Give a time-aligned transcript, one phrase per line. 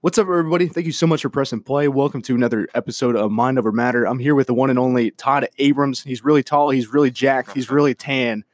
[0.00, 0.68] What's up, everybody?
[0.68, 1.88] Thank you so much for pressing play.
[1.88, 4.04] Welcome to another episode of Mind Over Matter.
[4.04, 6.04] I'm here with the one and only Todd Abrams.
[6.04, 8.44] He's really tall, he's really jacked, he's really tan.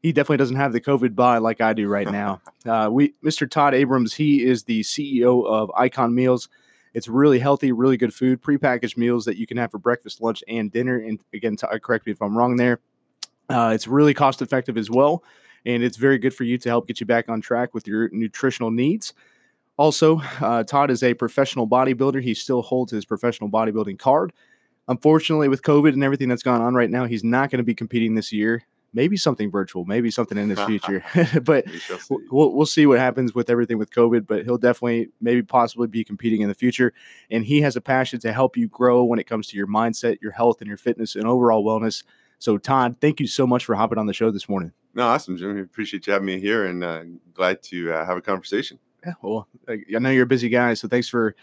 [0.00, 2.40] He definitely doesn't have the COVID bod like I do right now.
[2.66, 3.48] Uh, we, Mr.
[3.50, 6.50] Todd Abrams, he is the CEO of Icon Meals.
[6.92, 10.44] It's really healthy, really good food, prepackaged meals that you can have for breakfast, lunch,
[10.46, 10.98] and dinner.
[10.98, 12.80] And again, t- correct me if I'm wrong there.
[13.48, 15.24] Uh, it's really cost effective as well,
[15.64, 18.10] and it's very good for you to help get you back on track with your
[18.12, 19.14] nutritional needs.
[19.78, 22.20] Also, uh, Todd is a professional bodybuilder.
[22.20, 24.32] He still holds his professional bodybuilding card.
[24.88, 27.74] Unfortunately, with COVID and everything that's gone on right now, he's not going to be
[27.74, 28.64] competing this year.
[28.92, 31.04] Maybe something virtual, maybe something in his future.
[31.42, 31.66] but
[32.30, 34.26] we'll, we'll see what happens with everything with COVID.
[34.26, 36.92] But he'll definitely, maybe possibly be competing in the future.
[37.30, 40.20] And he has a passion to help you grow when it comes to your mindset,
[40.20, 42.02] your health, and your fitness and overall wellness.
[42.40, 44.72] So, Todd, thank you so much for hopping on the show this morning.
[44.94, 45.60] No, awesome, Jimmy.
[45.60, 47.02] Appreciate you having me here and uh,
[47.34, 48.80] glad to uh, have a conversation.
[49.04, 51.36] Yeah, well, I know you're a busy guy, so thanks for,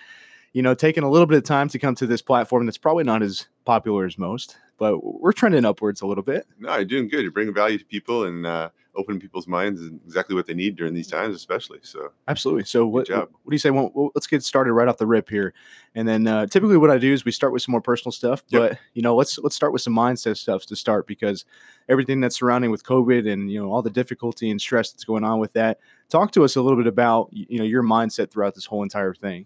[0.54, 3.03] you know, taking a little bit of time to come to this platform that's probably
[3.03, 6.45] not as popular as most, but we're trending upwards a little bit.
[6.59, 7.22] No, you're doing good.
[7.22, 10.75] You're bringing value to people and uh, opening people's minds and exactly what they need
[10.75, 11.79] during these times, especially.
[11.81, 12.65] So absolutely.
[12.65, 13.69] So what, what, do you say?
[13.71, 15.53] Well, well, let's get started right off the rip here,
[15.93, 18.43] and then uh, typically what I do is we start with some more personal stuff,
[18.49, 18.61] yep.
[18.61, 21.45] but you know, let's let's start with some mindset stuff to start because
[21.89, 25.23] everything that's surrounding with COVID and you know all the difficulty and stress that's going
[25.23, 25.79] on with that.
[26.09, 29.13] Talk to us a little bit about you know your mindset throughout this whole entire
[29.13, 29.45] thing.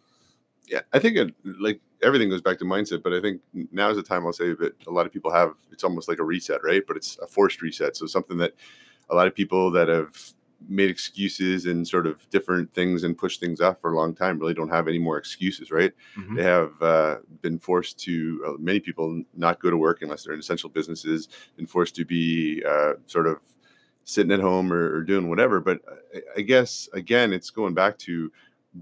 [0.68, 3.98] Yeah, I think it, like everything goes back to mindset, but I think now is
[3.98, 6.64] the time I'll say that a lot of people have it's almost like a reset,
[6.64, 6.84] right?
[6.86, 7.96] But it's a forced reset.
[7.96, 8.54] So something that
[9.10, 10.16] a lot of people that have
[10.68, 14.38] made excuses and sort of different things and pushed things off for a long time
[14.38, 15.94] really don't have any more excuses, right?
[16.18, 16.36] Mm-hmm.
[16.36, 20.34] They have uh, been forced to, uh, many people not go to work unless they're
[20.34, 23.40] in essential businesses, been forced to be uh, sort of
[24.04, 25.60] sitting at home or, or doing whatever.
[25.60, 25.80] But
[26.14, 28.32] I, I guess, again, it's going back to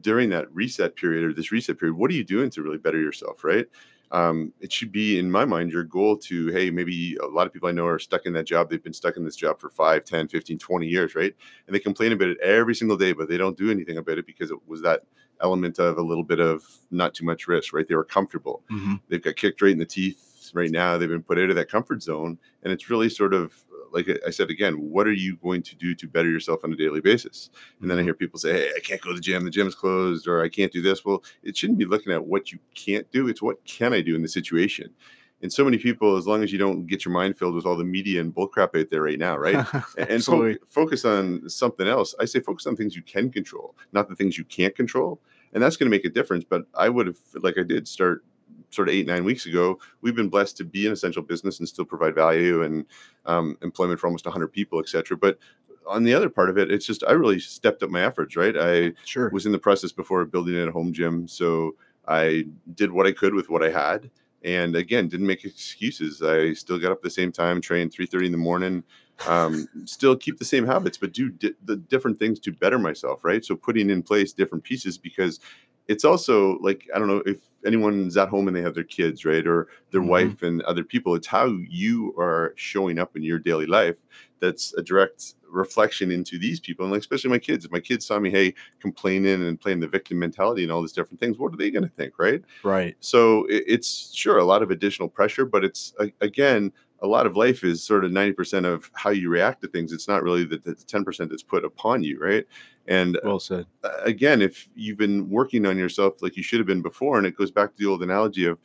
[0.02, 3.00] during that reset period or this reset period, what are you doing to really better
[3.00, 3.68] yourself, right?
[4.12, 7.54] Um, it should be in my mind your goal to hey maybe a lot of
[7.54, 8.70] people i know are stuck in that job.
[8.70, 11.36] They've been stuck in this job for 5 10 15 20 years right?
[11.68, 14.26] And they complain about it every single day but they don't do anything about it
[14.26, 15.04] because it was that
[15.42, 17.88] element of a little bit of not too much risk right?
[17.88, 18.64] They were comfortable.
[18.72, 18.96] Mm-hmm.
[19.10, 20.98] they've got kicked right in the teeth right now.
[20.98, 23.54] They've been put out of that comfort zone and it's really sort of
[23.92, 26.76] like I said again, what are you going to do to better yourself on a
[26.76, 27.50] daily basis?
[27.82, 28.08] And then I mm-hmm.
[28.08, 29.46] hear people say, "Hey, I can't go to the gym.
[29.46, 32.52] The gym's closed," or "I can't do this." Well, it shouldn't be looking at what
[32.52, 33.28] you can't do.
[33.28, 34.94] It's what can I do in the situation.
[35.42, 37.76] And so many people, as long as you don't get your mind filled with all
[37.76, 39.66] the media and bullcrap out there right now, right?
[39.98, 42.16] and fo- focus on something else.
[42.20, 45.22] I say focus on things you can control, not the things you can't control.
[45.54, 46.44] And that's going to make a difference.
[46.44, 48.24] But I would have, like I did, start
[48.70, 51.68] sort of eight nine weeks ago we've been blessed to be an essential business and
[51.68, 52.86] still provide value and
[53.26, 55.18] um, employment for almost 100 people et cetera.
[55.18, 55.40] But
[55.88, 58.56] on the other part of it it's just i really stepped up my efforts right?
[58.58, 59.30] I sure.
[59.30, 61.76] was in the process before building a home gym so
[62.08, 62.46] i
[62.76, 64.10] did what i could with what i had.
[64.44, 66.22] And again didn't make excuses.
[66.22, 68.84] I still got up at the same time trained 3.30 in the morning
[69.28, 73.24] um, still keep the same habits but do di- the different things to better myself
[73.24, 73.44] right?
[73.44, 75.40] So putting in place different pieces because
[75.88, 79.26] it's also like I don't know if anyone's at home and they have their kids,
[79.26, 80.10] right, or their mm-hmm.
[80.10, 81.16] wife and other people.
[81.16, 83.98] It's how you are showing up in your daily life
[84.40, 87.66] that's a direct reflection into these people, and like especially my kids.
[87.66, 90.92] If my kids saw me, hey, complaining and playing the victim mentality and all these
[90.92, 92.44] different things, what are they going to think, right?
[92.64, 92.96] Right.
[93.00, 96.72] So it, it's sure a lot of additional pressure, but it's again
[97.02, 99.92] a lot of life is sort of 90% of how you react to things.
[99.92, 102.46] It's not really the, the 10% that's put upon you, right?
[102.88, 103.66] And well said.
[104.04, 107.36] Again, if you've been working on yourself like you should have been before, and it
[107.36, 108.58] goes back to the old analogy of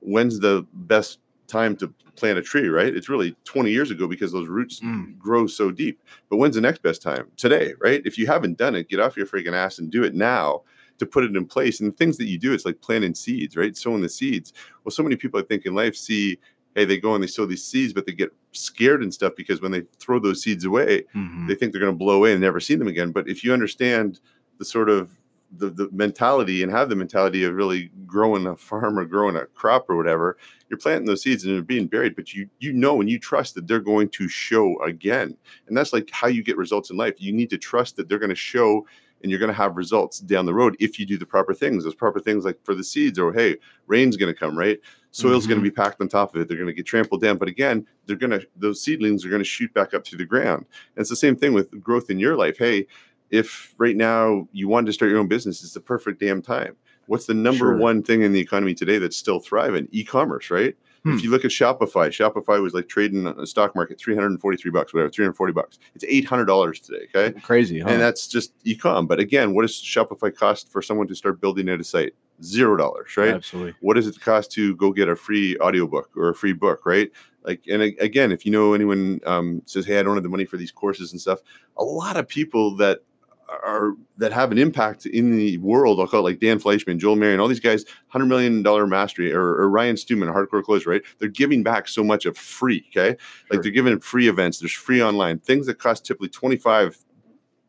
[0.00, 2.94] when's the best time to plant a tree, right?
[2.94, 5.16] It's really 20 years ago because those roots mm.
[5.18, 6.00] grow so deep.
[6.30, 7.28] But when's the next best time?
[7.36, 8.02] Today, right?
[8.04, 10.62] If you haven't done it, get off your freaking ass and do it now
[10.98, 11.80] to put it in place.
[11.80, 13.76] And the things that you do, it's like planting seeds, right?
[13.76, 14.52] Sowing the seeds.
[14.82, 16.38] Well, so many people I think in life see
[16.76, 19.62] hey, they go and they sow these seeds, but they get scared and stuff because
[19.62, 21.46] when they throw those seeds away, mm-hmm.
[21.48, 23.12] they think they're going to blow away and never see them again.
[23.12, 24.20] But if you understand
[24.58, 25.10] the sort of
[25.56, 29.46] the, the mentality and have the mentality of really growing a farm or growing a
[29.46, 30.36] crop or whatever,
[30.68, 33.54] you're planting those seeds and they're being buried, but you you know and you trust
[33.54, 35.34] that they're going to show again.
[35.66, 37.14] And that's like how you get results in life.
[37.18, 38.86] You need to trust that they're going to show
[39.26, 41.82] and you're going to have results down the road if you do the proper things.
[41.82, 43.56] Those proper things, like for the seeds, or hey,
[43.88, 44.78] rain's going to come, right?
[45.10, 45.50] Soil's mm-hmm.
[45.50, 46.46] going to be packed on top of it.
[46.46, 49.40] They're going to get trampled down, but again, they're going to those seedlings are going
[49.40, 50.64] to shoot back up through the ground.
[50.94, 52.56] And it's the same thing with growth in your life.
[52.56, 52.86] Hey,
[53.30, 56.76] if right now you wanted to start your own business, it's the perfect damn time.
[57.06, 57.76] What's the number sure.
[57.76, 59.88] one thing in the economy today that's still thriving?
[59.90, 60.76] E-commerce, right?
[61.06, 61.12] Hmm.
[61.12, 64.92] If you look at Shopify, Shopify was like trading on the stock market 343 bucks,
[64.92, 65.78] whatever, 340 bucks.
[65.94, 67.06] It's $800 today.
[67.14, 67.40] Okay.
[67.42, 67.90] Crazy, huh?
[67.90, 69.06] And that's just ecom.
[69.06, 72.14] But again, what does Shopify cost for someone to start building out a site?
[72.42, 73.34] Zero dollars, right?
[73.34, 73.74] Absolutely.
[73.80, 77.10] What does it cost to go get a free audiobook or a free book, right?
[77.44, 80.44] Like, and again, if you know anyone um, says, "Hey, I don't have the money
[80.44, 81.38] for these courses and stuff,"
[81.78, 83.00] a lot of people that
[83.48, 87.16] are that have an impact in the world, I'll call it like Dan Fleischman, Joel
[87.16, 91.02] Marion, all these guys, hundred million dollar mastery, or, or Ryan Stewman, hardcore closer, right?
[91.18, 93.16] They're giving back so much of free, okay?
[93.18, 93.46] Sure.
[93.50, 97.04] Like they're giving free events, there's free online things that cost typically 25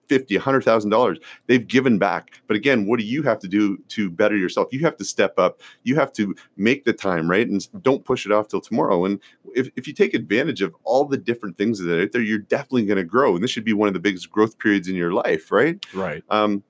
[0.07, 1.17] 50 a 100000 dollars
[1.47, 2.31] they've given back.
[2.47, 4.69] But again what do you have to do to better yourself?
[4.71, 5.61] You have to step up.
[5.83, 7.47] You have to make the time right?
[7.47, 9.05] And don't push it off till tomorrow.
[9.05, 9.19] And
[9.55, 12.39] if, if you take advantage of all the different things that are out there you're
[12.39, 13.35] definitely going to grow.
[13.35, 15.83] And this should be one of the biggest growth periods in your life right?
[15.93, 16.23] Right.
[16.29, 16.63] um,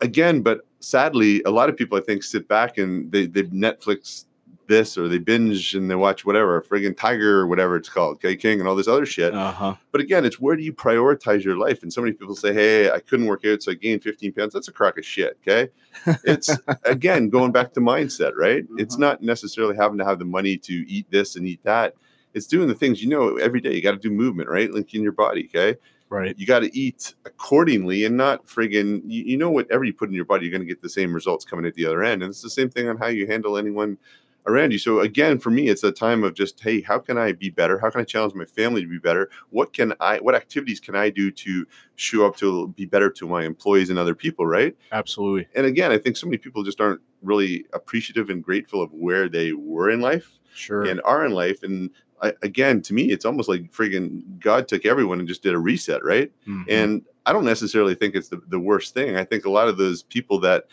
[0.00, 4.26] again, but sadly, a lot of people I think sit back and they they Netflix
[4.66, 8.36] this or they binge and they watch whatever friggin' Tiger or whatever it's called, K
[8.36, 9.34] King and all this other shit.
[9.34, 9.74] Uh huh.
[9.92, 11.82] But again, it's where do you prioritize your life?
[11.82, 14.52] And so many people say, "Hey, I couldn't work out, so I gained 15 pounds."
[14.52, 15.38] That's a crock of shit.
[15.46, 15.70] Okay,
[16.24, 18.64] it's again going back to mindset, right?
[18.78, 19.00] It's Uh-huh.
[19.00, 21.94] not necessarily having to have the money to eat this and eat that.
[22.34, 23.74] It's doing the things you know every day.
[23.74, 24.70] You got to do movement, right?
[24.70, 25.48] Linking your body.
[25.54, 25.78] Okay,
[26.10, 26.36] Right.
[26.38, 30.14] you got to eat accordingly and not friggin' you, you know whatever you put in
[30.14, 32.30] your body you're going to get the same results coming at the other end and
[32.30, 33.98] it's the same thing on how you handle anyone
[34.46, 37.32] around you so again for me it's a time of just hey how can i
[37.32, 40.34] be better how can i challenge my family to be better what can i what
[40.34, 44.14] activities can i do to show up to be better to my employees and other
[44.14, 45.46] people right Absolutely.
[45.54, 49.28] and again i think so many people just aren't really appreciative and grateful of where
[49.28, 50.84] they were in life Sure.
[50.84, 51.90] and are in life and
[52.22, 55.58] I, again to me it's almost like friggin' god took everyone and just did a
[55.58, 56.64] reset right Mhm.
[56.68, 59.16] and I don't necessarily think it's the, the worst thing.
[59.16, 60.66] I think a lot of those people that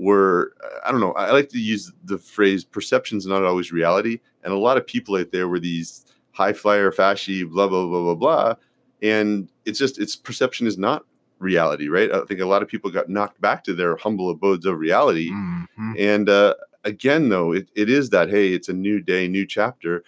[0.00, 0.54] were,
[0.84, 4.20] I don't know, I like to use the phrase perception's not always reality.
[4.42, 8.02] And a lot of people out there were these high flyer, fashy, blah, blah, blah,
[8.02, 8.54] blah, blah.
[9.02, 11.04] And it's just, it's perception is not
[11.38, 12.10] reality, right?
[12.12, 15.30] I think a lot of people got knocked back to their humble abodes of reality.
[15.30, 15.94] Mhm.
[15.98, 16.54] And uh,
[16.84, 20.02] again, though, it, it is that, hey, it's a new day, new chapter.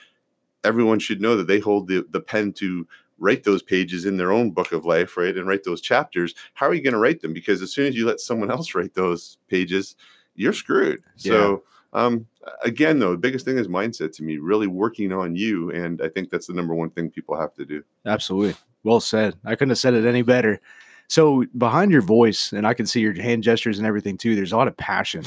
[0.65, 2.87] Everyone should know that they hold the, the pen to
[3.23, 5.37] write those pages in their own book of life, right?
[5.37, 6.35] And write those chapters.
[6.55, 7.33] How are you going to write them?
[7.33, 9.95] Because as soon as you let someone else write those pages,
[10.35, 11.01] you're screwed.
[11.17, 12.27] So, um,
[12.65, 15.71] again, though, the biggest thing is mindset to me, really working on you.
[15.71, 17.85] And I think that's the number one thing people have to do.
[18.05, 18.57] Absolutely.
[18.83, 19.35] Well said.
[19.45, 20.61] I couldn't have said it any better.
[21.07, 24.53] So behind your voice, and I can see your hand gestures and everything too, there's
[24.53, 25.25] a lot of passion.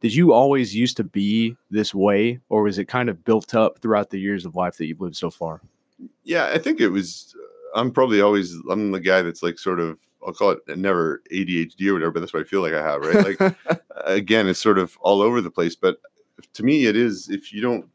[0.00, 3.78] Did you always used to be this way, or was it kind of built up
[3.80, 5.60] throughout the years of life that you've lived so far?
[6.24, 7.34] Yeah, I think it was.
[7.74, 8.54] I'm probably always.
[8.70, 9.98] I'm the guy that's like sort of.
[10.26, 13.00] I'll call it never ADHD or whatever, but that's what I feel like I have,
[13.00, 13.38] right?
[13.40, 15.74] Like again, it's sort of all over the place.
[15.74, 15.96] But
[16.52, 17.30] to me, it is.
[17.30, 17.86] If you don't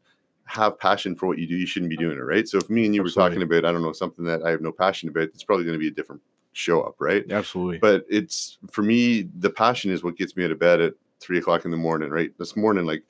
[0.46, 2.48] have passion for what you do, you shouldn't be uh, doing it, right?
[2.48, 3.22] So if me and you Absolutely.
[3.22, 5.64] were talking about, I don't know, something that I have no passion about, it's probably
[5.64, 6.22] going to be a different
[6.52, 7.30] show up, right?
[7.30, 7.78] Absolutely.
[7.78, 11.38] But it's for me, the passion is what gets me out of bed at three
[11.38, 12.30] o'clock in the morning, right?
[12.38, 13.02] This morning, like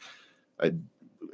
[0.61, 0.73] I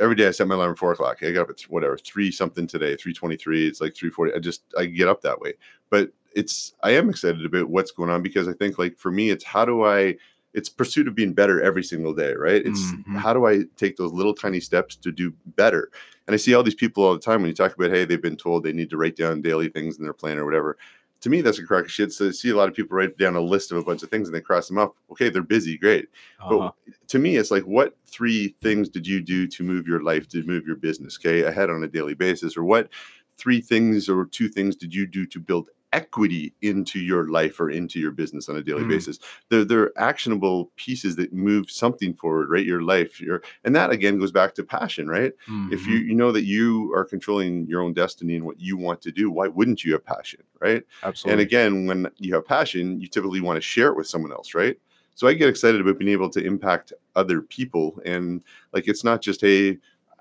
[0.00, 1.22] every day I set my alarm at four o'clock.
[1.22, 3.66] I got up at whatever, three something today, 323.
[3.66, 4.34] It's like 340.
[4.34, 5.54] I just I get up that way.
[5.90, 9.30] But it's I am excited about what's going on because I think like for me,
[9.30, 10.16] it's how do I
[10.54, 12.62] it's pursuit of being better every single day, right?
[12.64, 13.16] It's Mhm.
[13.16, 15.90] how do I take those little tiny steps to do better?
[16.26, 18.20] And I see all these people all the time when you talk about, hey, they've
[18.20, 20.76] been told they need to write down daily things in their plan or whatever.
[21.22, 22.12] To me, that's a crock of shit.
[22.12, 24.10] So I see a lot of people write down a list of a bunch of
[24.10, 24.90] things and they cross them off.
[25.12, 26.08] Okay, they're busy, great.
[26.40, 26.72] Uh-huh.
[26.86, 30.28] But to me, it's like, what three things did you do to move your life,
[30.30, 32.56] to move your business, okay, ahead on a daily basis?
[32.56, 32.88] Or what
[33.36, 37.70] three things or two things did you do to build equity into your life or
[37.70, 38.88] into your business on a daily Mm.
[38.88, 39.18] basis?
[39.48, 42.64] They're, they're actionable pieces that move something forward, right?
[42.64, 45.32] Your life, your, and that again goes back to passion, right?
[45.68, 45.88] If Mhm.
[45.88, 49.12] you, you know that you are controlling your own destiny and what you want to
[49.12, 50.82] do, why wouldn't you have passion, right?
[51.02, 51.32] absolutely.
[51.32, 54.54] And again, when you have passion, you typically want to share it with someone else,
[54.54, 54.76] right?
[55.14, 58.00] So I get excited about being able to impact other people.
[58.04, 59.78] And like, it's not just, hey,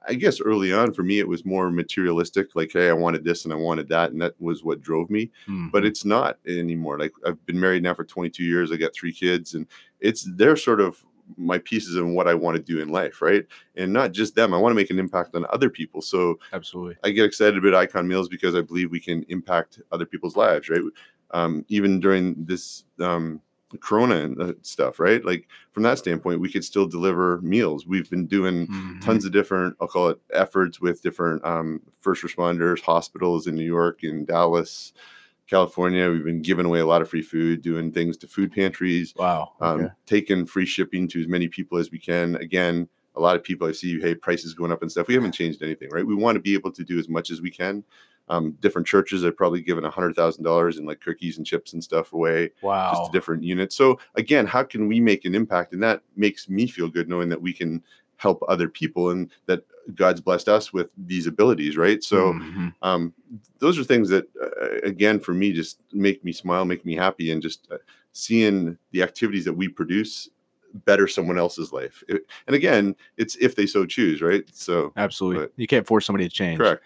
[0.07, 3.45] I guess early on for me, it was more materialistic, like, hey, I wanted this
[3.45, 4.11] and I wanted that.
[4.11, 5.29] And that was what drove me.
[5.71, 5.87] But Mhm.
[5.87, 6.97] it's not anymore.
[6.97, 8.71] Like, I've been married now for 22 years.
[8.71, 9.67] I got three kids, and
[9.99, 11.03] it's they're sort of
[11.37, 13.45] my pieces in what I want to do in life, right?
[13.75, 14.53] And not just them.
[14.53, 16.01] I want to make an impact on other people.
[16.01, 16.97] So absolutely.
[17.05, 20.67] I get excited about Icon Meals because I believe we can impact other people's lives,
[20.67, 20.81] right?
[21.33, 23.39] Um, even during this um,
[23.79, 25.23] Corona and stuff, right?
[25.23, 27.85] Like from that standpoint, we could still deliver meals.
[27.87, 28.99] We've been doing Mhm.
[28.99, 33.65] tons of different, I'll call it efforts with different um, first responders, hospitals in New
[33.65, 34.93] York, in Dallas,
[35.47, 36.09] California.
[36.09, 39.53] We've been giving away a lot of free food, doing things to food pantries, Wow.
[39.59, 39.93] um, Okay.
[40.05, 42.35] taking free shipping to as many people as we can.
[42.37, 45.07] Again, a lot of people I see, hey, prices going up and stuff.
[45.07, 46.05] We haven't changed anything, right?
[46.07, 47.83] We want to be able to do as much as we can.
[48.29, 51.73] Um, different churches have probably given a hundred thousand dollars in like cookies and chips
[51.73, 52.91] and stuff away, Wow.
[52.91, 53.75] just to different units.
[53.75, 55.73] So again, how can we make an impact?
[55.73, 57.83] And that makes me feel good knowing that we can
[58.17, 59.63] help other people and that
[59.95, 62.01] God's blessed us with these abilities, right?
[62.03, 62.73] So Mhm.
[62.83, 63.13] um,
[63.59, 67.31] those are things that uh, again for me just make me smile make me happy
[67.31, 67.77] and just uh,
[68.13, 70.29] seeing the activities that we produce
[70.85, 75.45] better someone else's life It- and again it's if they so choose right so absolutely.
[75.47, 76.59] but- you can't force somebody to change.
[76.59, 76.83] correct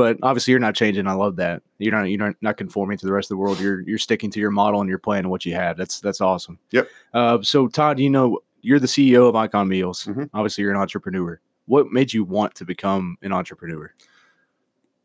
[0.00, 1.06] But obviously, you're not changing.
[1.06, 1.62] I love that.
[1.76, 2.04] You're not.
[2.04, 3.60] You're not, conforming to the rest of the world.
[3.60, 5.76] You're you're sticking to your model and you're playing what you have.
[5.76, 6.58] That's that's awesome.
[6.70, 6.88] Yep.
[7.12, 10.06] Uh, so Todd, you know, you're the CEO of Icon Meals.
[10.06, 10.30] Mhm.
[10.32, 11.38] Obviously, you're an entrepreneur.
[11.66, 13.92] What made you want to become an entrepreneur?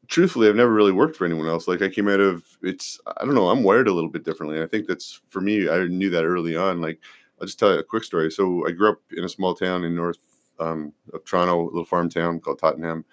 [0.08, 3.25] truthfully i've never really worked for anyone else like i came out of it's i
[3.25, 6.12] don't know i'm wired a little bit differently i think that's for me i knew
[6.12, 7.00] that early on like
[7.42, 9.84] i'll just tell you a quick story so i grew up in a small town
[9.84, 10.20] in north
[10.60, 13.04] um, of toronto a little farm town called tottenham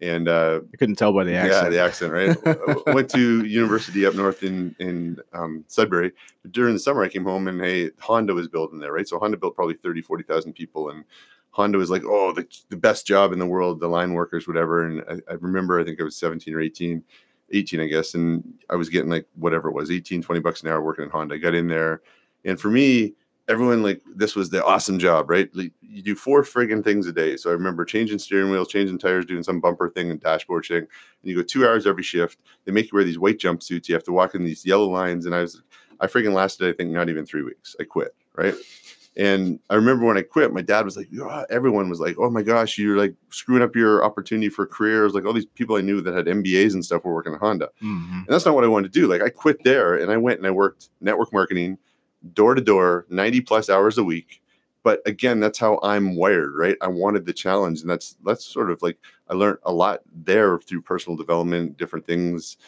[0.00, 1.64] and uh, I couldn't tell by the accent.
[1.64, 2.86] Yeah, the accent, right?
[2.94, 6.12] Went to university up north in in um, Sudbury.
[6.50, 9.08] During the summer, I came home and hey, Honda was building there, right?
[9.08, 11.04] So Honda built probably 30, 40,000 people, and
[11.50, 14.84] Honda was like, oh, the, the best job in the world, the line workers, whatever.
[14.84, 17.02] And I, I remember, I think I was 17 or 18,
[17.52, 20.68] 18, I guess, and I was getting like whatever it was, 18, 20 bucks an
[20.68, 21.36] hour working at Honda.
[21.36, 22.02] I got in there,
[22.44, 23.14] and for me,
[23.48, 25.48] everyone like this was the awesome job, right?
[25.54, 27.36] Like, you do four friggin' things a day.
[27.36, 30.78] So I remember changing steering wheels, changing tires, doing some bumper thing and dashboard thing.
[30.78, 30.88] And
[31.22, 32.38] you go two hours every shift.
[32.64, 33.88] They make you wear these white jumpsuits.
[33.88, 35.26] You have to walk in these yellow lines.
[35.26, 35.62] And I was,
[36.00, 37.76] I friggin' lasted, I think, not even three weeks.
[37.80, 38.54] I quit, right?
[39.16, 42.30] And I remember when I quit, my dad was like, "Yeah," everyone was like, oh
[42.30, 45.14] my gosh, you're like screwing up your opportunity for careers.
[45.14, 47.68] Like all these people I knew that had MBAs and stuff were working at Honda.
[47.80, 48.12] Mhm.
[48.12, 49.06] And that's not what I wanted to do.
[49.06, 51.78] Like I quit there and I went and I worked network marketing,
[52.32, 54.40] door to door, 90 plus hours a week.
[54.82, 56.76] But again, that's how I'm wired, right?
[56.82, 57.80] I wanted the challenge.
[57.80, 62.06] And that's that's sort of like I learned a lot there through personal development, different
[62.06, 62.58] things.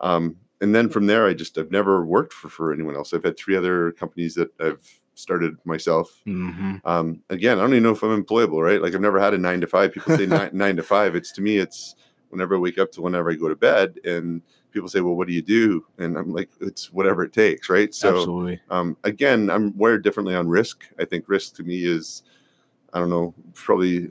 [0.00, 3.12] Um, and then from there, I just I've never worked for, for anyone else.
[3.12, 6.22] I've had three other companies that I've started myself.
[6.26, 6.80] Mhm.
[6.86, 8.80] Um, again, I don't even know if I'm employable, right?
[8.80, 9.92] Like I've never had a nine to five.
[9.92, 11.14] People say nine, nine to five.
[11.14, 11.94] It's to me, it's
[12.30, 14.40] whenever I wake up to whenever I go to bed, and
[14.76, 17.94] people say, "Well, what do you do?" And I'm like, "It's whatever it takes," right?
[17.94, 18.60] So Absolutely.
[18.68, 20.84] um, again, I'm wired differently on risk.
[20.98, 22.22] I think risk to me is,
[22.92, 24.10] I don't know, probably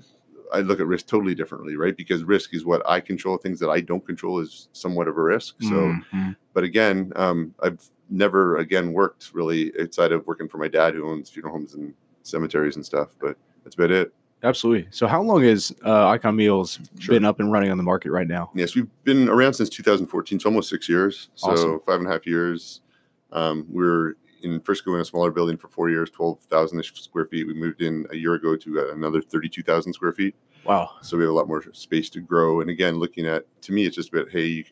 [0.52, 1.96] I look at risk totally differently, right?
[1.96, 3.38] Because risk is what I control.
[3.38, 5.62] Things that I don't control is somewhat of a risk.
[5.62, 6.36] So Mhm.
[6.54, 11.08] but again, um, I've never again worked really outside of working for my dad who
[11.08, 11.94] owns funeral homes and
[12.24, 13.10] cemeteries and stuff.
[13.20, 14.14] But that's about it.
[14.46, 14.88] Absolutely.
[14.92, 17.16] So, how long has uh, Icon Meals Sure.
[17.16, 18.52] been up and running on the market right now?
[18.56, 21.30] Yes, we've been around since 2014, so almost six years.
[21.36, 21.80] So Awesome.
[21.86, 22.82] five and a half years.
[23.32, 27.26] Um, we were in Frisco in a smaller building for four years, 12,000 ish square
[27.26, 27.48] feet.
[27.48, 30.36] We moved in a year ago to uh, another 32,000 square feet.
[30.64, 30.92] Wow.
[31.02, 32.62] So we have a lot more space to grow.
[32.62, 34.66] And again, looking at to me, it's just about hey,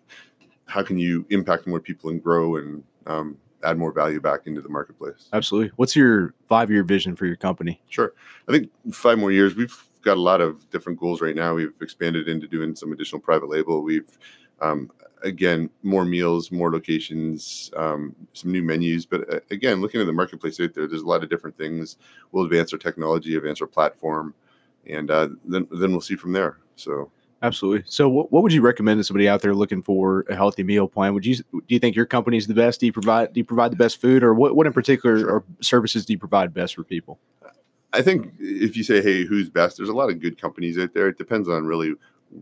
[0.67, 4.61] how can you impact more people and grow and um, add more value back into
[4.61, 5.29] the marketplace?
[5.33, 5.71] Absolutely.
[5.75, 7.81] What's your five year vision for your company?
[7.89, 8.13] Sure.
[8.47, 9.55] I think five more years.
[9.55, 11.55] We've got a lot of different goals right now.
[11.55, 13.81] We've expanded into doing some additional private label.
[13.81, 14.17] We've,
[14.61, 14.91] um,
[15.23, 19.05] again, more meals, more locations, um, some new menus.
[19.05, 21.97] But uh, again, looking at the marketplace out there, there's a lot of different things.
[22.31, 24.33] We'll advance our technology, advance our platform,
[24.85, 26.57] and uh, then then we'll see from there.
[26.75, 27.09] So
[27.43, 27.83] Absolutely.
[27.85, 30.87] So, what, what would you recommend to somebody out there looking for a healthy meal
[30.87, 31.13] plan?
[31.13, 32.79] Would you do you think your company is the best?
[32.79, 35.43] Do you provide do you provide the best food, or what what in particular or
[35.59, 37.19] services do you provide best for people?
[37.91, 40.93] I think if you say, hey, who's best, there's a lot of good companies out
[40.93, 41.09] there.
[41.09, 41.93] It depends on really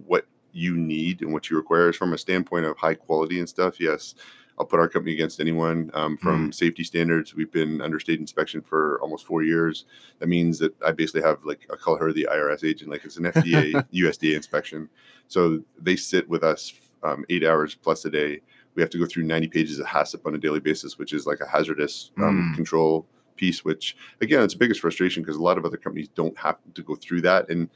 [0.06, 1.92] what you need and what you require.
[1.92, 4.14] From a standpoint of high quality and stuff, yes,
[4.62, 5.90] I'll put our company against anyone.
[5.96, 9.86] Um, from safety standards, we've been under state inspection for almost four years.
[10.20, 13.18] That means that I basically have like I call her the IRS agent, like it's
[13.18, 14.88] an FDA, USDA inspection.
[15.28, 18.42] So they sit with us um, eight hours plus a day.
[18.76, 21.26] We have to go through 90 pages of HACCP on a daily basis, which is
[21.26, 22.56] like a hazardous um, Mm.
[22.56, 26.38] control piece, which again, it's the biggest frustration because a lot of other companies don't
[26.38, 27.50] have to go through that.
[27.50, 27.68] And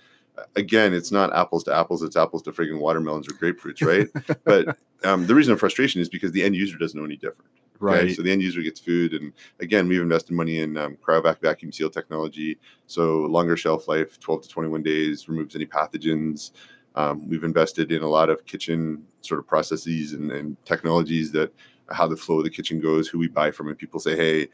[0.56, 4.38] again, it's not apples to apples, it's apples to friggin' watermelons or grapefruits, right?
[4.44, 7.50] but um, the reason of frustration is because the end user doesn't know any different.
[7.76, 8.06] okay?
[8.06, 8.16] Right.
[8.16, 9.14] So the end user gets food.
[9.14, 12.58] And again, we've invested money in um, cryovac vacuum seal technology.
[12.88, 16.52] So longer shelf life, 12 to 21 days, removes any pathogens.
[16.96, 21.54] Um, we've invested in a lot of kitchen sort of processes and, and technologies that
[21.92, 23.68] how the flow of the kitchen goes, who we buy from.
[23.68, 24.48] And people say, hey,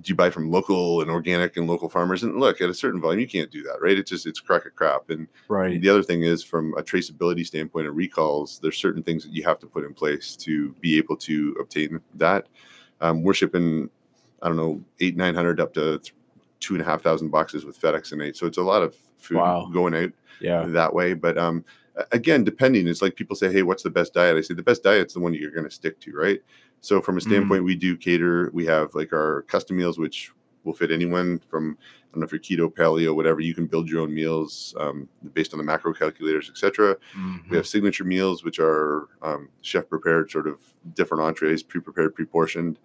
[0.00, 2.22] do you buy from local and organic and local farmers?
[2.22, 3.98] And look, at a certain volume, you can't do that, right?
[3.98, 5.10] It's just it's crack of crap.
[5.10, 5.80] And right.
[5.80, 9.42] the other thing is from a traceability standpoint and recalls, there's certain things that you
[9.44, 12.48] have to put in place to be able to obtain that.
[13.00, 13.88] Um, we're shipping,
[14.42, 16.00] I don't know, eight, 900 up to
[16.60, 18.36] two and a half thousand boxes with FedEx and night.
[18.36, 19.70] So it's a lot of food Wow.
[19.72, 20.66] going out Yeah.
[20.66, 21.14] that way.
[21.14, 21.64] But um,
[22.12, 24.82] again, depending, it's like people say, "Hey, what's the best diet?" I say the best
[24.82, 26.40] diet's the one you're going to stick to, right?
[26.80, 28.50] So from a standpoint, we do cater.
[28.52, 30.32] We have like our custom meals, which
[30.64, 33.40] will fit anyone from I don't know if you're keto, paleo, whatever.
[33.40, 36.96] You can build your own meals um, based on the macro calculators, etc.
[37.14, 37.50] Mhm.
[37.50, 40.58] We have signature meals, which are um, chef prepared, sort of
[40.94, 42.78] different entrees, pre prepared, pre portioned.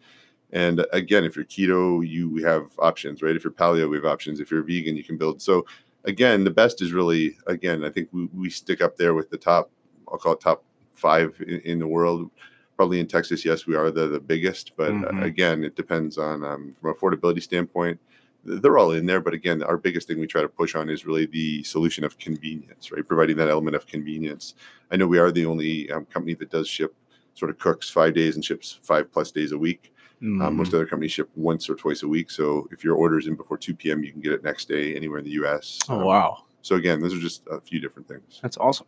[0.52, 3.36] And again, if you're keto, you we have options, right?
[3.36, 4.40] If you're paleo, we have options.
[4.40, 5.42] If you're vegan, you can build.
[5.42, 5.66] So
[6.04, 9.38] again, the best is really again, I think we, we stick up there with the
[9.38, 9.72] top.
[10.12, 12.30] I'll call it top five in, in the world.
[12.76, 14.72] Probably in Texas, yes, we are the the biggest.
[14.76, 15.24] But uh, Mhm.
[15.24, 18.00] again, it depends on um, from affordability standpoint.
[18.46, 21.06] They're all in there, but again, our biggest thing we try to push on is
[21.06, 23.08] really the solution of convenience, right?
[23.08, 24.56] Providing that element of convenience.
[24.92, 26.94] I know we are the only um, company that does ship
[27.36, 29.94] sort of cooks five days and ships five plus days a week.
[30.22, 30.56] Um, Mhm.
[30.56, 32.32] most other companies ship once or twice a week.
[32.32, 34.96] So if your order is in before 2 p.m., you can get it next day
[34.96, 35.80] anywhere in the US.
[35.90, 36.44] Oh Um, wow.
[36.64, 38.40] So again, those are just a few different things.
[38.42, 38.88] That's awesome.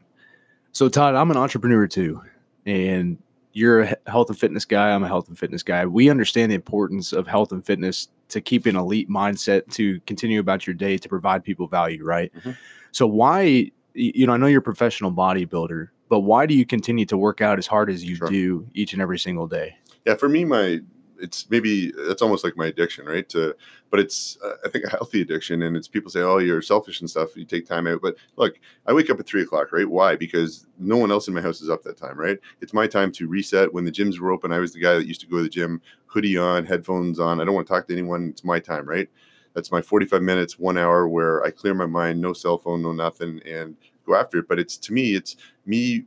[0.74, 2.22] So Todd, I'm an entrepreneur too,
[2.66, 3.18] and
[3.56, 4.92] you're a health and fitness guy.
[4.92, 5.86] I'm a health and fitness guy.
[5.86, 10.42] We understand the importance of health and fitness to keep an elite mindset to continue
[10.42, 12.32] about your day to provide people value, right?
[12.36, 12.58] Mhm.
[12.92, 17.06] So why, you know, I know you're a professional bodybuilder, but why do you continue
[17.06, 18.28] to work out as hard as you Sure.
[18.30, 19.78] do each and every single day?
[20.06, 20.82] Yeah, for me, my
[21.26, 23.28] it's maybe it's almost like my addiction, right?
[23.30, 23.56] To
[23.90, 27.02] but it's uh, I think a healthy addiction, and it's people say, "Oh, you're selfish
[27.02, 27.36] and stuff.
[27.36, 29.90] You take time out." But look, I wake up at three o'clock, right?
[29.90, 30.16] Why?
[30.16, 32.38] Because no one else in my house is up that time, right?
[32.62, 33.74] It's my time to reset.
[33.74, 35.50] When the gyms were open, I was the guy that used to go to the
[35.50, 37.42] gym, hoodie on, headphones on.
[37.42, 38.30] I don't want to talk to anyone.
[38.30, 39.10] It's my time, right?
[39.56, 42.92] That's my 45 minutes, one hour where I clear my mind, no cell phone, no
[42.92, 44.48] nothing, and go after it.
[44.48, 46.06] But it's to me, it's me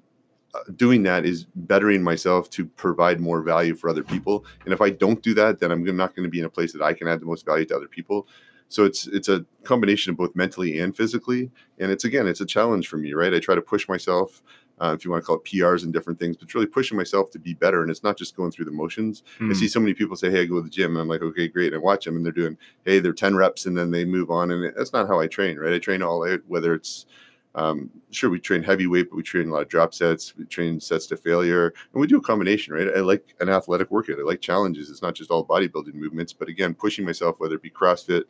[0.77, 4.45] doing that is bettering myself to provide more value for other people.
[4.65, 6.73] And if I don't do that, then I'm not going to be in a place
[6.73, 8.27] that I can add the most value to other people.
[8.69, 12.47] So it's it's a combination of both mentally and physically, and it's again it's a
[12.47, 13.33] challenge for me, right?
[13.33, 14.43] I try to push myself,
[14.79, 16.97] uh, if you want to call it PRs and different things, but it's really pushing
[16.97, 17.81] myself to be better.
[17.81, 19.23] And it's not just going through the motions.
[19.51, 21.23] I see so many people say, "Hey, I go to the gym," and I'm like,
[21.23, 23.91] "Okay, great." And I watch them, and they're doing, "Hey, they're 10 reps," and then
[23.91, 24.51] they move on.
[24.51, 25.73] And that's not how I train, right?
[25.73, 27.07] I train all out, whether it's
[27.55, 30.37] um, sure we train heavyweight, but we train a lot of drop sets.
[30.37, 32.89] We train sets to failure, and we do a combination, right?
[32.95, 34.19] I like an athletic workout.
[34.19, 34.91] I like challenges.
[34.91, 38.25] It's not just all bodybuilding movements, but again, pushing myself, whether it be CrossFit,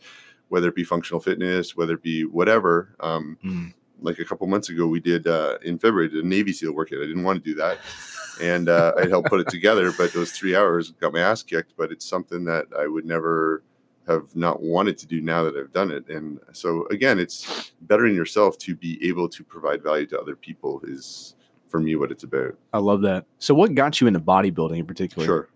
[0.49, 2.95] whether it be functional fitness, whether it be whatever.
[3.01, 3.75] Um, Mm.
[4.01, 7.01] like a couple months ago, we did uh, in February did a Navy SEAL workout.
[7.01, 7.79] I didn't want to do that,
[8.41, 9.93] and uh, I helped put it together.
[9.93, 11.75] But those three hours got my ass kicked.
[11.77, 13.63] But it's something that I would never
[14.09, 16.09] have not wanted to do now that I've done it.
[16.09, 20.81] And so again, it's bettering yourself to be able to provide value to other people
[20.85, 21.35] is
[21.69, 22.57] for me what it's about.
[22.73, 23.27] I love that.
[23.39, 25.27] So what got you into bodybuilding in particular?
[25.27, 25.49] Sure.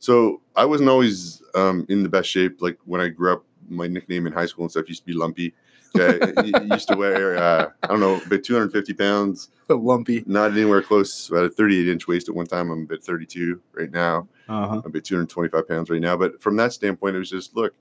[0.00, 2.60] So I wasn't always um, in the best shape.
[2.60, 5.12] Like when I grew up, my nickname in high school and stuff used to be
[5.12, 5.54] Lumpy.
[5.96, 9.50] Okay, I used to wear uh, I don't know about 250 pounds.
[9.68, 10.22] But Lumpy.
[10.26, 11.28] Not anywhere close.
[11.28, 12.70] About a 38 inch waist at one time.
[12.70, 14.28] I'm about 32 right now.
[14.50, 14.80] Uh-huh.
[14.84, 16.16] I'm about 225 pounds right now.
[16.16, 17.74] But from that standpoint, it was just look.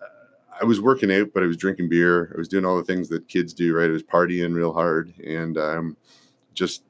[0.00, 0.06] uh,
[0.60, 2.32] I was working out, but I was drinking beer.
[2.34, 3.90] I was doing all the things that kids do, right?
[3.90, 5.96] I was partying real hard and um,
[6.54, 6.84] just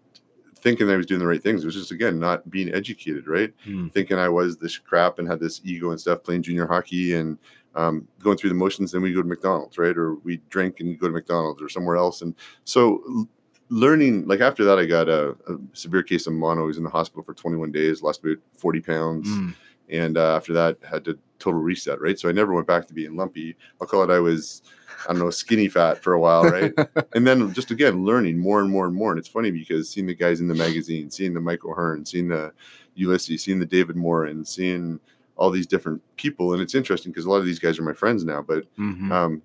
[0.57, 1.63] thinking I was doing the right things.
[1.63, 3.53] It was just again not being educated, right?
[3.67, 3.93] Mm.
[3.93, 7.39] Thinking I was this crap and had this ego and stuff, playing junior hockey and
[7.75, 8.93] um, going through the motions.
[8.93, 9.97] Then we go to McDonald's, right?
[9.97, 12.23] Or we drink and go to McDonald's or somewhere else.
[12.23, 13.27] And so
[13.71, 16.63] learning, like after that, I got a, a severe case of mono.
[16.63, 19.55] I was in the hospital for 21 days, lost about 40 pounds Mm.
[19.91, 22.93] and uh, after that had to total reset right so i never went back to
[22.93, 24.61] being lumpy i'll call it i was
[25.09, 26.75] i don't know skinny fat for a while right
[27.15, 30.07] and then just again learning more and more and more and it's funny because seeing
[30.09, 32.53] the guys in the magazine seeing the Mike O'Hearn seeing the
[32.99, 34.99] Ulisses seeing the david moore and seeing
[35.37, 37.93] all these different people and it's interesting because a lot of these guys are my
[37.95, 39.13] friends now but Mhm.
[39.13, 39.41] um,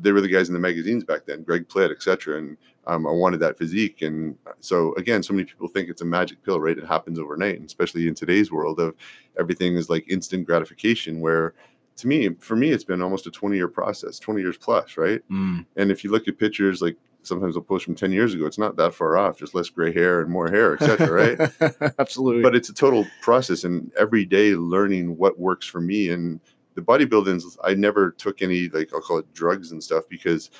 [0.00, 2.38] they were the guys in the magazines back then, Greg Plitt, etc.
[2.38, 4.02] And um, I wanted that physique.
[4.02, 6.76] And so again, so many people think it's a magic pill, right?
[6.76, 8.94] It happens overnight, and especially in today's world of
[9.38, 11.20] everything is like instant gratification.
[11.20, 11.54] Where
[11.96, 15.22] to me, for me, it's been almost a 20 year process, 20 years plus, right?
[15.30, 15.66] Mm.
[15.76, 18.58] And if you look at pictures, like sometimes I'll post from 10 years ago, it's
[18.58, 21.10] not that far off, just less gray hair and more hair, etc.
[21.10, 21.92] right?
[21.98, 22.42] Absolutely.
[22.42, 26.40] but it's a total process and every day learning what works for me and
[26.74, 30.50] the bodybuilding i never took any like i'll call it drugs and stuff because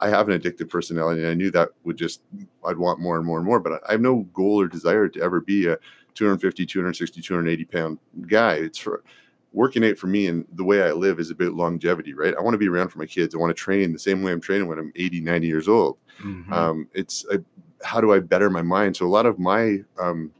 [0.00, 2.22] i have an addictive personality and i knew that would just
[2.66, 5.20] i'd want more and more and more but i have no goal or desire to
[5.22, 5.76] ever be a
[6.14, 9.02] 250 260 280 pound guy it's for
[9.52, 12.54] working out for me and the way i live is about longevity right i want
[12.54, 14.68] to be around for my kids i want to train the same way i'm training
[14.68, 16.52] when i'm 80 90 years old Mhm.
[16.52, 17.42] um, it's a,
[17.82, 18.94] how do I better my mind?
[18.94, 20.30] So a lot of my um,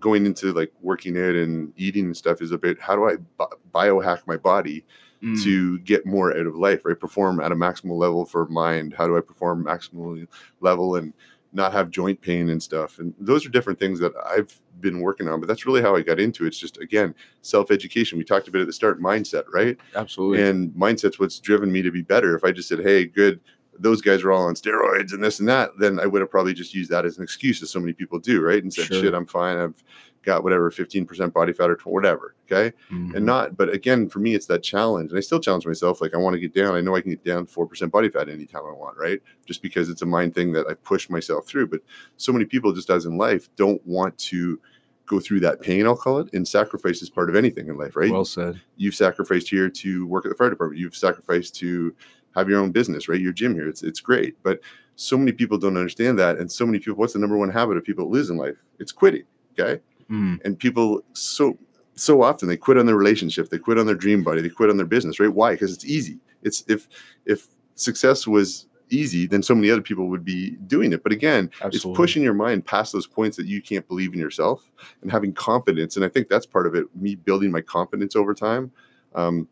[0.00, 3.46] going into like working out and eating and stuff is about how do I bi-
[3.72, 4.84] biohack my body
[5.22, 5.42] Mm.
[5.42, 6.98] to get more out of life, right?
[6.98, 8.94] Perform at a maximal level for mind.
[8.96, 10.28] How do I perform maximally
[10.60, 11.12] level and
[11.52, 13.00] not have joint pain and stuff?
[13.00, 16.02] And those are different things that I've been working on, but that's really how I
[16.02, 16.48] got into it.
[16.48, 18.16] It's just again, self-education.
[18.16, 19.76] We talked about at the start, mindset, right?
[19.96, 20.40] Absolutely.
[20.42, 22.36] And mindset's what's driven me to be better.
[22.36, 23.40] If I just said, Hey, good,
[23.76, 26.54] those guys are all on steroids and this and that, then I would have probably
[26.54, 28.62] just used that as an excuse, as so many people do, right?
[28.62, 29.02] And said, Sure.
[29.02, 29.56] shit, I'm fine.
[29.56, 29.82] I've
[30.22, 32.34] got whatever 15% body fat or whatever.
[32.50, 33.14] Okay Mhm.
[33.14, 36.14] and not but again for me it's that challenge and i still challenge myself like
[36.14, 38.62] i want to get down i know i can get down 4% body fat anytime
[38.66, 41.80] i want right just because it's a mind thing that i push myself through but
[42.16, 44.58] so many people just as in life don't want to
[45.06, 47.94] go through that pain i'll call it and sacrifice is part of anything in life
[47.96, 48.58] right well said.
[48.76, 51.94] you've sacrificed here to work at the fire department you've sacrificed to
[52.34, 54.58] have your own business right your gym here it's it's great but
[54.96, 57.76] so many people don't understand that and so many people what's the number one habit
[57.76, 59.24] of people that lose in life it's quitting
[59.58, 60.42] okay Mm.
[60.44, 61.58] and people so
[61.94, 64.70] so often they quit on their relationship they quit on their dream body they quit
[64.70, 65.32] on their business right?
[65.32, 65.52] Why?
[65.52, 66.18] Because it's easy.
[66.42, 66.88] It's if
[67.26, 71.02] if success was easy then so many other people would be doing it.
[71.02, 71.76] But again Absolutely.
[71.76, 74.70] it's pushing your mind past those points that you can't believe in yourself
[75.02, 75.96] and having confidence.
[75.96, 78.72] And i think that's part of it me building my confidence over time.
[79.14, 79.48] Um,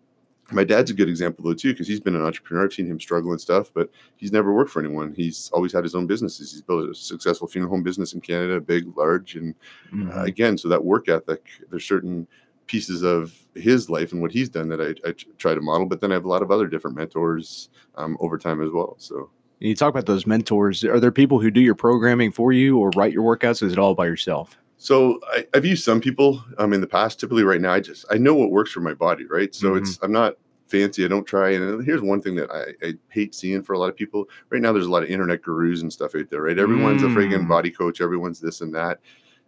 [0.53, 3.01] my dad's a good example though too because he's been an entrepreneur i've seen him
[3.01, 6.53] struggle and stuff but he's never worked for anyone he's always had his own businesses
[6.53, 9.55] he's built a successful funeral home business in canada big large and
[9.93, 10.17] Mhm.
[10.17, 12.27] uh, again so that work ethic there's certain
[12.67, 16.11] pieces of his life and what he's done that I try to model but then
[16.11, 19.75] i have a lot of other different mentors um, over time as well so you
[19.75, 20.85] talk about those mentors.
[20.85, 23.63] Are there people who do your programming for you or write your workouts?
[23.63, 24.59] Or is it all by yourself?
[24.87, 28.05] So I, i've used some people um, in the past typically right now i just
[28.11, 30.35] i know what works for my body right so it's i'm not
[30.69, 33.79] fancy i don't try and here's one thing that I, I hate seeing for a
[33.79, 36.43] lot of people right now there's a lot of internet gurus and stuff out there
[36.43, 37.49] right everyone's a friggin' Mm.
[37.49, 38.99] body coach everyone's this and that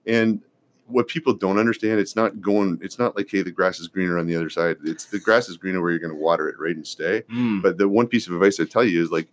[0.07, 0.41] and
[0.89, 4.19] what people don't understand, it's not going, it's not like, hey, the grass is greener
[4.19, 4.77] on the other side.
[4.85, 6.75] It's the grass is greener where you're going to water it, right?
[6.75, 7.25] And stay.
[7.31, 7.61] Mm.
[7.61, 9.29] But the one piece of advice I tell you is like,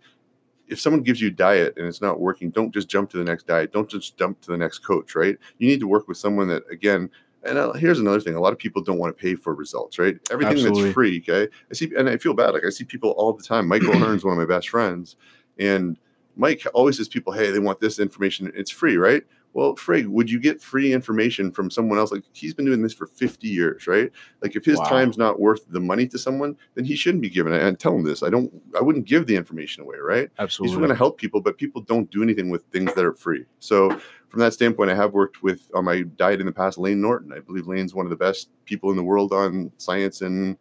[0.68, 3.46] if someone gives you diet and it's not working, don't just jump to the next
[3.46, 3.72] diet.
[3.72, 5.38] Don't just jump to the next coach, right?
[5.58, 7.10] You need to work with someone that, again,
[7.44, 9.98] and uh, here's another thing: a lot of people don't want to pay for results,
[9.98, 10.16] right?
[10.30, 10.82] Everything Absolutely.
[10.82, 11.50] that's free, okay.
[11.70, 12.50] I see, and I feel bad.
[12.50, 13.68] Like I see people all the time.
[13.68, 15.16] Michael Hearn's one of my best friends,
[15.58, 15.96] and
[16.34, 18.50] Mike always says people, "Hey, they want this information.
[18.54, 19.22] It's free, right?"
[19.56, 22.12] Well, frig, would you get free information from someone else?
[22.12, 24.12] Like he's been doing this for 50 years, right?
[24.42, 24.84] Like if his Wow.
[24.84, 27.62] time's not worth the money to someone, then he shouldn't be giving it.
[27.62, 28.22] And tell him this.
[28.22, 30.28] I don't I wouldn't give the information away, right?
[30.38, 30.78] Absolutely.
[30.78, 33.46] He's to help people, but people don't do anything with things that are free.
[33.60, 37.00] So from that standpoint, I have worked with on my diet in the past, Layne
[37.00, 37.32] Norton.
[37.32, 40.58] I believe Layne's one of the best people in the world on science and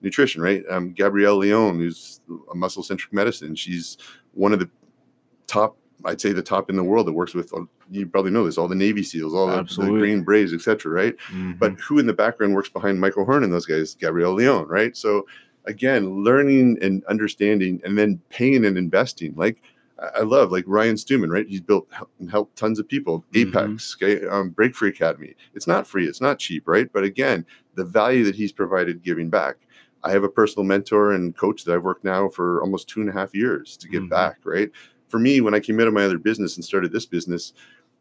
[0.00, 0.64] nutrition, right?
[0.70, 3.54] Um, Gabrielle Lyon, who's a muscle centric medicine.
[3.54, 3.98] She's
[4.32, 4.70] one of the
[5.46, 7.52] top, I'd say the top in the world that works with,
[7.90, 10.62] you probably know this, all the Navy SEALs, all the, the Green Berets, etc.
[10.78, 11.16] cetera, right?
[11.32, 11.58] Mhm.
[11.58, 13.94] But who in the background works behind Mike O'Hearn and those guys?
[13.96, 14.96] Gabrielle Lyon, right?
[14.96, 15.26] So
[15.64, 19.34] again, learning and understanding and then paying and investing.
[19.36, 19.60] Like
[20.16, 21.46] I love like Ryan Stewman, right?
[21.48, 21.88] He's built
[22.20, 23.24] and helped tons of people.
[23.32, 23.48] Mhm.
[23.48, 25.34] Apex, okay, um, Break Free Academy.
[25.54, 26.88] It's not free, it's not cheap, right?
[26.92, 29.56] But again, the value that he's provided giving back.
[30.04, 33.10] I have a personal mentor and coach that I've worked now for almost two and
[33.10, 34.10] a half years to give Mhm.
[34.10, 34.70] back, right?
[35.08, 37.52] For me, when I came out of my other business and started this business,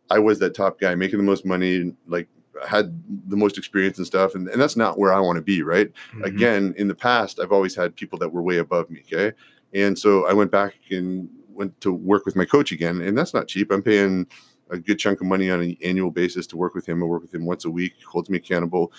[0.09, 2.27] I was that top guy making the most money, like
[2.67, 4.35] had the most experience and stuff.
[4.35, 5.91] And, and that's not where I want to be, right?
[6.13, 6.25] Mhm.
[6.25, 9.03] Again, in the past, I've always had people that were way above me.
[9.05, 9.35] Okay.
[9.73, 13.01] And so I went back and went to work with my coach again.
[13.01, 13.71] And that's not cheap.
[13.71, 14.27] I'm paying
[14.69, 17.01] a good chunk of money on an annual basis to work with him.
[17.01, 18.91] I work with him once a week, he holds me accountable,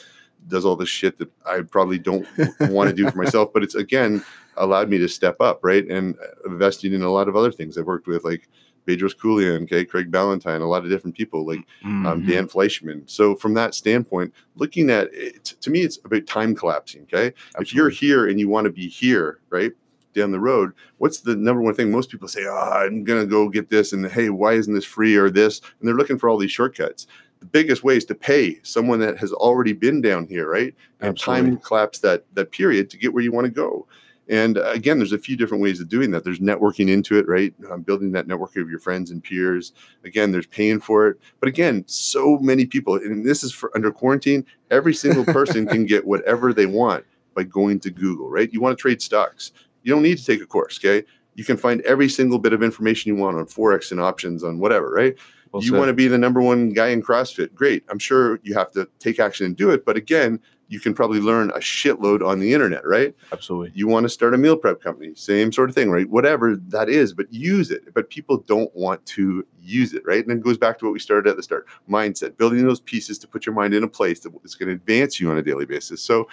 [0.49, 2.27] does all this shit that I probably don't
[2.61, 3.53] want to do for myself.
[3.53, 4.25] But it's again
[4.57, 5.87] allowed me to step up, right?
[5.89, 7.79] And uh, investing in a lot of other things.
[7.79, 8.49] I've worked with like
[8.87, 12.27] Bedros Keuilian, okay, Craig Ballantyne, a lot of different people like um, Mhm.
[12.27, 13.09] Dan Fleischman.
[13.09, 17.03] So from that standpoint, looking at it, to me, it's about time collapsing.
[17.03, 19.73] Okay, if you're here and you want to be here, right
[20.15, 22.45] down the road, what's the number one thing most people say?
[22.49, 25.61] Oh, I'm gonna go get this, and hey, why isn't this free or this?
[25.79, 27.07] And they're looking for all these shortcuts.
[27.41, 30.75] The biggest way is to pay someone that has already been down here, right?
[31.01, 31.51] And Absolutely.
[31.51, 33.87] time collapse that that period to get where you want to go.
[34.29, 36.23] And uh, again, there's a few different ways of doing that.
[36.23, 37.55] There's networking into it, right?
[37.71, 39.73] Um, building that network of your friends and peers.
[40.05, 41.19] Again, there's paying for it.
[41.41, 45.87] But again, so many people, and this is for under quarantine, every single person can
[45.87, 48.53] get whatever they want by going to Google, right?
[48.53, 49.53] You want to trade stocks.
[49.83, 51.07] You don't need to take a course, okay?
[51.35, 54.59] You can find every single bit of information you want on Forex and options on
[54.59, 55.17] whatever, right?
[55.53, 57.55] Well you want to be the number one guy in CrossFit.
[57.55, 57.85] Great.
[57.89, 59.85] I'm sure you have to take action and do it.
[59.85, 63.15] But again, you can probably learn a shitload on the internet, right?
[63.33, 63.73] Absolutely.
[63.75, 66.09] You want to start a meal prep company, same sort of thing, right?
[66.09, 67.95] Whatever that is, but use it.
[67.95, 70.27] But people don't want to use it, right?
[70.27, 73.19] And it goes back to what we started at the start mindset, building those pieces
[73.21, 75.43] to put your mind in a place that is going to advance you on a
[75.43, 76.03] daily basis.
[76.03, 76.29] So,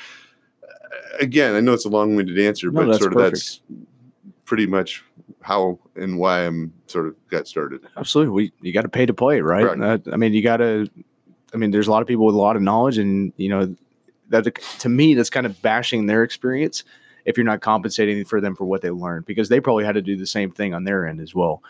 [0.64, 3.34] uh, again, I know it's a long-winded answer, No, but sort of perfect.
[3.34, 3.62] that's
[4.46, 5.04] pretty much
[5.42, 7.82] how and why I'm sort of got started.
[7.98, 8.34] Absolutely.
[8.34, 9.80] We you got to pay to play, right?
[9.80, 10.90] Uh, I mean, you got to.
[11.54, 13.76] I mean, there's a lot of people with a lot of knowledge, and you know,
[14.30, 16.84] that to me, that's kind of bashing their experience
[17.26, 20.02] if you're not compensating for them for what they learned because they probably had to
[20.02, 21.64] do the same thing on their end as well.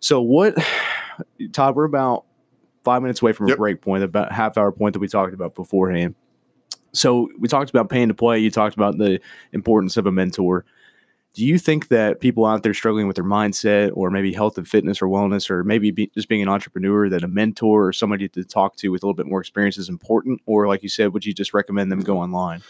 [0.00, 0.54] So what,
[1.52, 1.74] Todd?
[1.74, 2.24] We're about
[2.84, 5.54] five minutes away from a break point, about half hour point that we talked about
[5.54, 6.14] beforehand.
[6.92, 8.38] So we talked about paying to play.
[8.38, 9.20] You talked about the
[9.52, 10.64] importance of a mentor.
[11.34, 14.68] Do you think that people out there struggling with their mindset or maybe health and
[14.68, 18.28] fitness or wellness or maybe be, just being an entrepreneur that a mentor or somebody
[18.28, 20.42] to talk to with a little bit more experience is important?
[20.44, 22.62] Or like you said, would you just recommend them go online?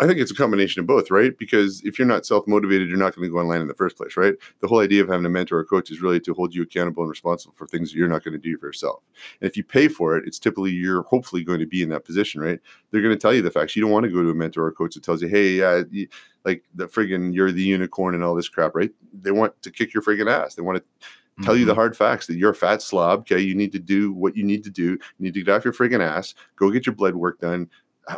[0.00, 1.36] I think it's a combination of both, right?
[1.36, 3.96] Because if you're not self motivated, you're not going to go online in the first
[3.96, 4.34] place, right?
[4.60, 7.02] The whole idea of having a mentor or coach is really to hold you accountable
[7.02, 9.02] and responsible for things that you're not going to do for yourself.
[9.40, 12.04] And if you pay for it, it's typically you're hopefully going to be in that
[12.04, 12.60] position, right?
[12.90, 13.74] They're going to tell you the facts.
[13.74, 15.82] You don't want to go to a mentor or coach that tells you, hey, yeah,
[15.90, 16.08] you,
[16.44, 18.90] like the friggin' you're the unicorn and all this crap, right?
[19.12, 20.54] They want to kick your friggin' ass.
[20.54, 21.78] They want to tell you the mm-hmm.
[21.78, 23.20] hard facts that you're a fat slob.
[23.20, 24.92] Okay, you need to do what you need to do.
[24.92, 27.68] You need to get off your friggin' ass, go get your blood work done,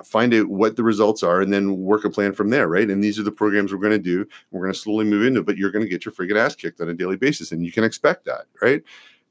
[0.05, 2.89] find out what the results are, and then work a plan from there, right?
[2.89, 4.27] And these are the programs we're going to do.
[4.51, 6.81] We're going to slowly move into, but you're going to get your friggin' ass kicked
[6.81, 8.83] on a daily basis, and you can expect that, right?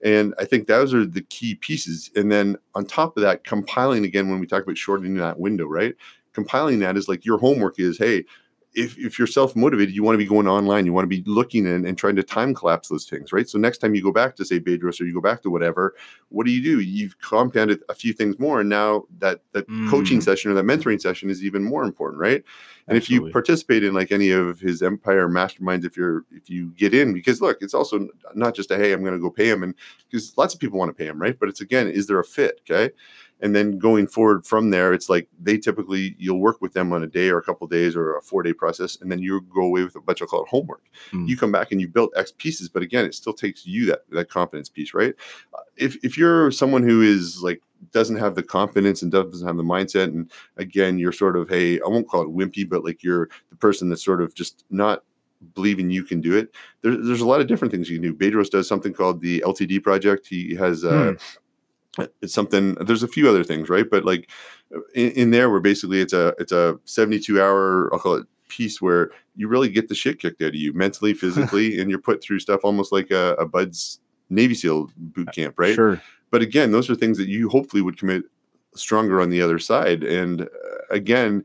[0.03, 2.09] And I think those are the key pieces.
[2.15, 5.65] And then on top of that, compiling again when we talk about shortening that window,
[5.65, 5.95] right?
[6.33, 8.23] Compiling that is like your homework is, hey,
[8.73, 11.23] if, if you're self motivated, you want to be going online, you want to be
[11.25, 13.49] looking and, and trying to time collapse those things, right?
[13.49, 15.95] So next time you go back to say Bedros or you go back to whatever,
[16.29, 16.79] what do you do?
[16.79, 20.23] You've compounded a few things more, and now that that coaching Mm.
[20.23, 22.43] session or that mentoring session is even more important, right?
[22.87, 26.69] And if you participate in like any of his empire masterminds, if you're if you
[26.75, 29.49] get in, because look, it's also not just a hey, I'm going to go pay
[29.49, 29.75] him, and
[30.09, 31.37] because lots of people want to pay him, right?
[31.39, 32.61] But it's again, is there a fit?
[32.69, 32.93] Okay,
[33.41, 37.03] and then going forward from there, it's like they typically you'll work with them on
[37.03, 39.61] a day or a couple days or a four day process, and then you go
[39.61, 40.83] away with a bunch of call it homework.
[41.11, 41.27] Mm.
[41.27, 44.01] You come back and you build X pieces, but again, it still takes you that
[44.09, 45.13] that confidence piece, right?
[45.53, 49.57] Uh, If if you're someone who is like doesn't have the confidence and doesn't have
[49.57, 53.03] the mindset, and again, you're sort of hey, I won't call it wimpy, but like
[53.03, 55.03] you're the person that's sort of just not
[55.53, 56.53] believing you can do it.
[56.81, 58.13] There, there's a lot of different things you can do.
[58.13, 60.27] Bedros does something called the LTD project.
[60.27, 61.13] He has uh,
[62.21, 62.75] it's something.
[62.75, 63.89] There's a few other things, right?
[63.89, 64.29] But like
[64.93, 68.81] in, in there, where basically it's a it's a 72 hour, I'll call it piece
[68.81, 72.21] where you really get the shit kicked out of you mentally, physically, and you're put
[72.21, 73.99] through stuff almost like a, a BUD/S
[74.29, 75.75] Navy SEAL boot camp, right?
[75.75, 76.01] Sure.
[76.31, 78.23] but again those are things that you hopefully would commit
[78.75, 80.45] stronger on the other side and uh,
[80.91, 81.43] again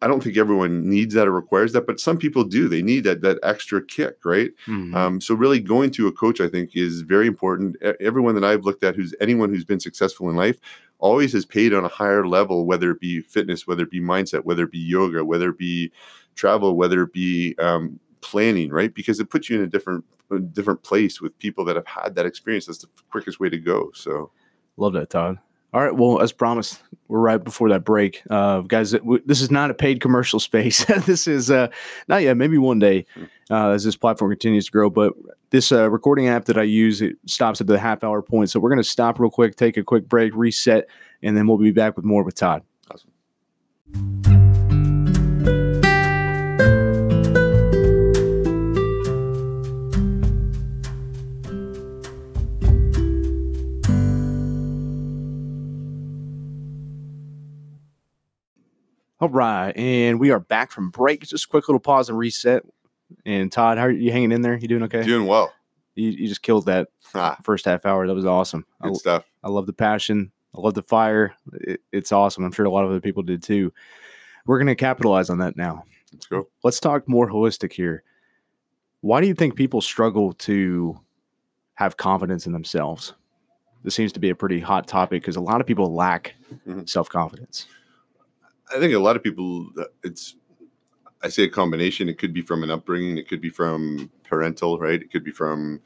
[0.00, 2.68] i don't think everyone needs that or requires that but some people do.
[2.68, 4.50] They need that that extra kick right?
[4.66, 4.94] Mhm.
[4.94, 7.76] um, so really going to a coach i think is very important.
[8.00, 10.58] Everyone that i've looked at who's anyone who's been successful in life
[10.98, 14.44] always has paid on a higher level whether it be fitness whether it be mindset
[14.44, 15.92] whether it be yoga whether it be
[16.34, 18.92] travel whether it be um, planning right?
[18.94, 22.14] Because it puts you in a different a different place with people that have had
[22.16, 22.66] that experience.
[22.66, 24.30] That's the quickest way to go so.
[24.76, 25.38] Love that, Todd.
[25.74, 25.94] All right.
[25.94, 28.22] Well, as promised, we're right before that break.
[28.30, 28.94] Uh, guys,
[29.26, 30.84] this is not a paid commercial space.
[31.06, 31.68] this is uh,
[32.08, 33.04] not yet, maybe one day
[33.50, 34.88] uh, as this platform continues to grow.
[34.88, 35.12] But
[35.50, 38.50] this uh, recording app that I use, it stops at the half hour point.
[38.50, 40.88] So we're going to stop real quick, take a quick break, reset,
[41.22, 42.62] and then we'll be back with more with Todd.
[42.90, 44.47] Awesome.
[59.20, 59.76] All right.
[59.76, 61.22] And we are back from break.
[61.26, 62.62] Just a quick little pause and reset.
[63.26, 64.56] And Todd, how are you hanging in there?
[64.56, 65.02] You doing okay?
[65.02, 65.52] doing well
[65.94, 68.06] You, you just killed that ah, first half hour.
[68.06, 68.64] That was awesome.
[68.80, 70.30] I, good stuff I love the passion.
[70.54, 71.34] I love the fire.
[71.54, 72.44] It, it's awesome.
[72.44, 73.72] I'm sure a lot of other people did too.
[74.46, 75.84] We're going to capitalize on that now.
[76.12, 78.02] let's go Let's talk more holistic here.
[79.00, 80.98] Why do you think people struggle to
[81.74, 83.14] have confidence in themselves?
[83.84, 86.34] This seems to be a pretty hot topic because a lot of people lack
[86.66, 86.88] Mhm.
[86.88, 87.66] self confidence.
[88.74, 90.36] I think a lot of people, uh, it's,
[91.22, 92.08] I say a combination.
[92.08, 93.18] It could be from an upbringing.
[93.18, 95.00] It could be from parental, right?
[95.00, 95.80] It could be from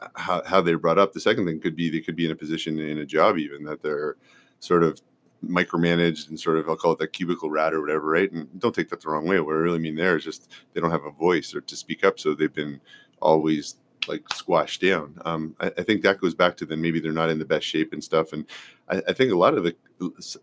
[0.00, 1.12] uh, how, how they're brought up.
[1.12, 3.64] The second thing could be they could be in a position in a job, even
[3.64, 4.16] that they're
[4.60, 5.00] sort of
[5.44, 8.30] micromanaged and sort of, I'll call it that cubicle rat or whatever, right?
[8.30, 9.40] And don't take that the wrong way.
[9.40, 12.04] What I really mean there is just they don't have a voice or to speak
[12.04, 12.18] up.
[12.18, 12.80] So they've been
[13.20, 13.76] always
[14.08, 15.18] like squashed down.
[15.24, 16.82] Um, I, I think that goes back to them.
[16.82, 18.32] maybe they're not in the best shape and stuff.
[18.32, 18.46] And
[18.88, 19.76] I, I think a lot of the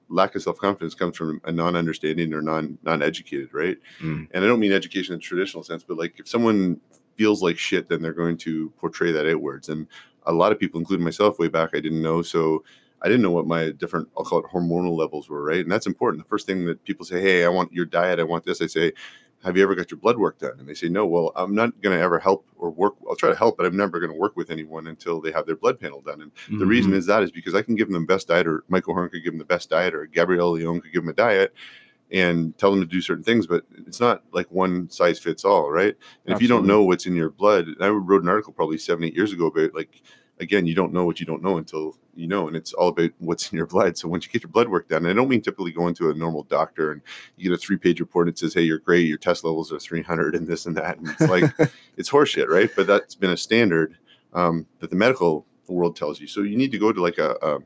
[0.09, 3.77] lack of self confidence comes from a non understanding or non non educated, right?
[4.01, 4.27] Mm.
[4.31, 6.79] And I don't mean education in the traditional sense, but like if someone
[7.15, 9.69] feels like shit, then they're going to portray that outwards.
[9.69, 9.87] And
[10.23, 12.21] a lot of people, including myself, way back, I didn't know.
[12.21, 12.63] So
[13.01, 15.59] I didn't know what my different, I'll call it hormonal levels were, right?
[15.59, 16.23] And that's important.
[16.23, 18.61] The first thing that people say, Hey, I want your diet, I want this.
[18.61, 18.93] I say,
[19.43, 20.59] Have you ever got your blood work done?
[20.59, 22.95] And they say, No, well, I'm not going to ever help or work.
[23.07, 25.45] I'll try to help, but I'm never going to work with anyone until they have
[25.45, 26.21] their blood panel done.
[26.21, 26.59] And mm-hmm.
[26.59, 28.87] the reason is that is because I can give them the best diet, or Mike
[28.87, 31.53] O'Hearn could give them the best diet, or Gabrielle Lyon could give them a diet
[32.11, 35.69] and tell them to do certain things, but it's not like one size fits all,
[35.69, 35.83] right?
[35.85, 36.33] And Absolutely.
[36.33, 39.15] if you don't know what's in your blood, I wrote an article probably seven, eight
[39.15, 40.01] years ago about like
[40.39, 43.11] again, you don't know what you don't know until you know, and it's all about
[43.19, 43.97] what's in your blood.
[43.97, 46.13] So once you get your blood work done, I don't mean typically going to a
[46.13, 47.01] normal doctor and
[47.37, 49.71] you get a three page report and it says, Hey, you're great, your test levels
[49.71, 50.97] are 300 and this and that.
[50.97, 51.43] And it's like,
[51.97, 52.69] it's horseshit, right?
[52.75, 53.97] But that's been a standard
[54.33, 56.27] um, that the medical world tells you.
[56.27, 57.59] So you need to go to like a, a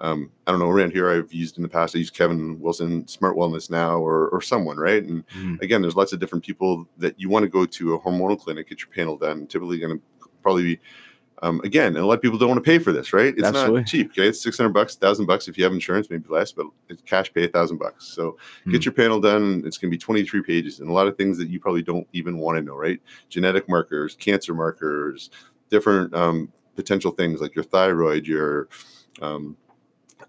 [0.00, 3.06] um, I don't know, around here I've used in the past, I use Kevin Wilson,
[3.06, 5.02] Smart Wellness Now, or, or someone, right?
[5.02, 5.60] And mm.
[5.62, 8.68] again, there's lots of different people that you want to go to a hormonal clinic,
[8.68, 9.46] get your panel done.
[9.46, 10.80] Typically going to probably be
[11.42, 13.34] um, again, and a lot of people don't want to pay for this, right?
[13.36, 13.80] It's Absolutely.
[13.80, 14.10] not cheap.
[14.12, 17.02] Okay, it's six hundred bucks, thousand bucks if you have insurance, maybe less, but it's
[17.02, 18.06] cash pay a thousand bucks.
[18.06, 18.70] So mm.
[18.70, 19.64] get your panel done.
[19.66, 21.82] It's going to be twenty three pages and a lot of things that you probably
[21.82, 23.00] don't even want to know, right?
[23.28, 25.30] Genetic markers, cancer markers,
[25.68, 28.68] different um, potential things like your thyroid, your
[29.20, 29.56] um,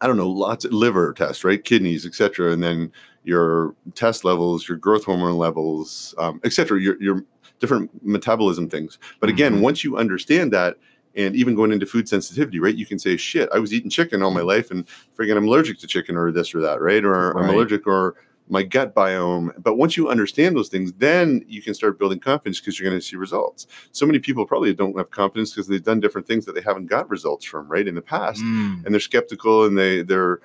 [0.02, 1.64] I don't know, lots of liver tests, right?
[1.64, 2.92] Kidneys, etc., and then
[3.24, 6.82] your test levels, your growth hormone levels, um, etc.
[6.82, 7.24] Your your
[7.60, 8.98] different metabolism things.
[9.20, 9.62] But again, mm-hmm.
[9.62, 10.78] once you understand that
[11.16, 12.76] and even going into food sensitivity, right?
[12.76, 14.86] You can say, shit, I was eating chicken all my life and
[15.18, 17.04] friggin' I'm allergic to chicken or this or that, right?
[17.04, 17.44] Or right.
[17.44, 18.16] I'm allergic or
[18.50, 19.52] my gut biome.
[19.62, 23.00] But once you understand those things, then you can start building confidence because you're going
[23.00, 23.68] to see results.
[23.92, 26.88] So many people probably don't have confidence because they've done different things that they haven't
[26.88, 27.88] got results from, right?
[27.88, 28.42] In the past.
[28.42, 28.86] Mm.
[28.86, 30.40] And they're skeptical and they, they're,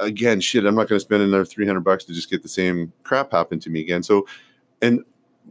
[0.00, 2.92] again, shit, I'm not going to spend another 300 bucks to just get the same
[3.04, 4.02] crap happen to me again.
[4.02, 4.26] So,
[4.82, 5.04] and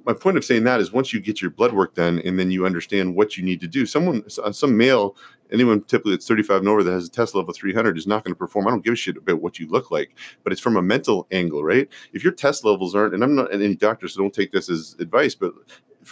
[0.07, 2.49] my point of saying that is once you get your blood work done and then
[2.49, 5.17] you understand what you need to do, someone, uh, some male,
[5.51, 8.33] anyone typically that's 35 and over that has a test level 300 is not going
[8.33, 8.67] to perform.
[8.67, 10.15] I don't give a shit about what you look like,
[10.45, 11.89] but it's from a mental angle, right?
[12.13, 14.95] If your test levels aren't, and I'm not any doctor, so don't take this as
[14.97, 15.51] advice, but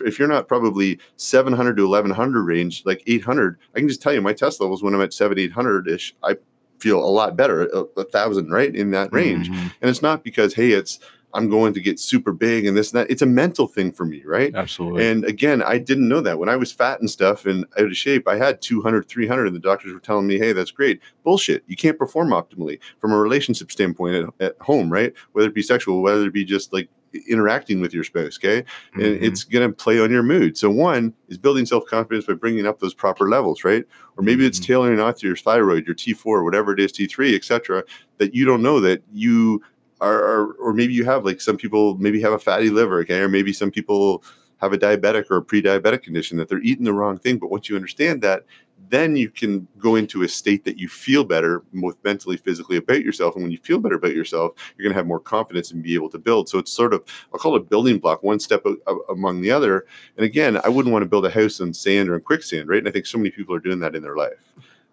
[0.06, 4.22] if you're not probably 700 to 1100 range, like 800, I can just tell you
[4.22, 6.36] my test levels when I'm at 7, 800 ish, I
[6.80, 8.76] feel a lot better, a, a thousand, right?
[8.76, 9.50] In that range.
[9.50, 9.68] Mm-hmm.
[9.82, 11.00] And it's not because, hey, it's,
[11.36, 13.12] I'm going to get super big and this and that.
[13.12, 14.56] It's a mental thing for me, right?
[14.56, 15.08] Absolutely.
[15.08, 17.98] And again, I didn't know that when I was fat and stuff and out of
[17.98, 21.02] shape, I had 200, 300, and the doctors were telling me, hey, that's great.
[21.24, 21.64] Bullshit.
[21.68, 25.14] You can't perform optimally from a relationship standpoint at, at home, right?
[25.34, 26.90] Whether it be sexual, whether it be just like
[27.28, 28.62] interacting with your spouse, okay?
[28.62, 29.02] Mm-hmm.
[29.02, 30.58] And it's going to play on your mood.
[30.58, 33.86] So, one is building self confidence by bringing up those proper levels, right?
[34.18, 34.68] Or maybe it's mm-hmm.
[34.68, 37.84] tailoring out to your thyroid, your T4, whatever it is, T3, etc.
[38.18, 39.62] That you don't know that you
[40.02, 43.30] are, or maybe you have like some people maybe have a fatty liver, okay, or
[43.30, 44.24] maybe some people
[44.58, 47.38] have a diabetic or a pre-diabetic condition that they're eating the wrong thing.
[47.38, 48.44] But once you understand that,
[48.90, 53.02] then you can go into a state that you feel better, both mentally, physically about
[53.02, 53.36] yourself.
[53.36, 55.96] And when you feel better about yourself, you're going to have more confidence and be
[55.96, 56.50] able to build.
[56.50, 57.04] So it's sort of,
[57.34, 59.86] I'll call it a building block, one step a, a, among the other.
[60.18, 62.80] And again, I wouldn't want to build a house on sand or in quicksand, right?
[62.80, 64.38] And I think so many people are doing that in their life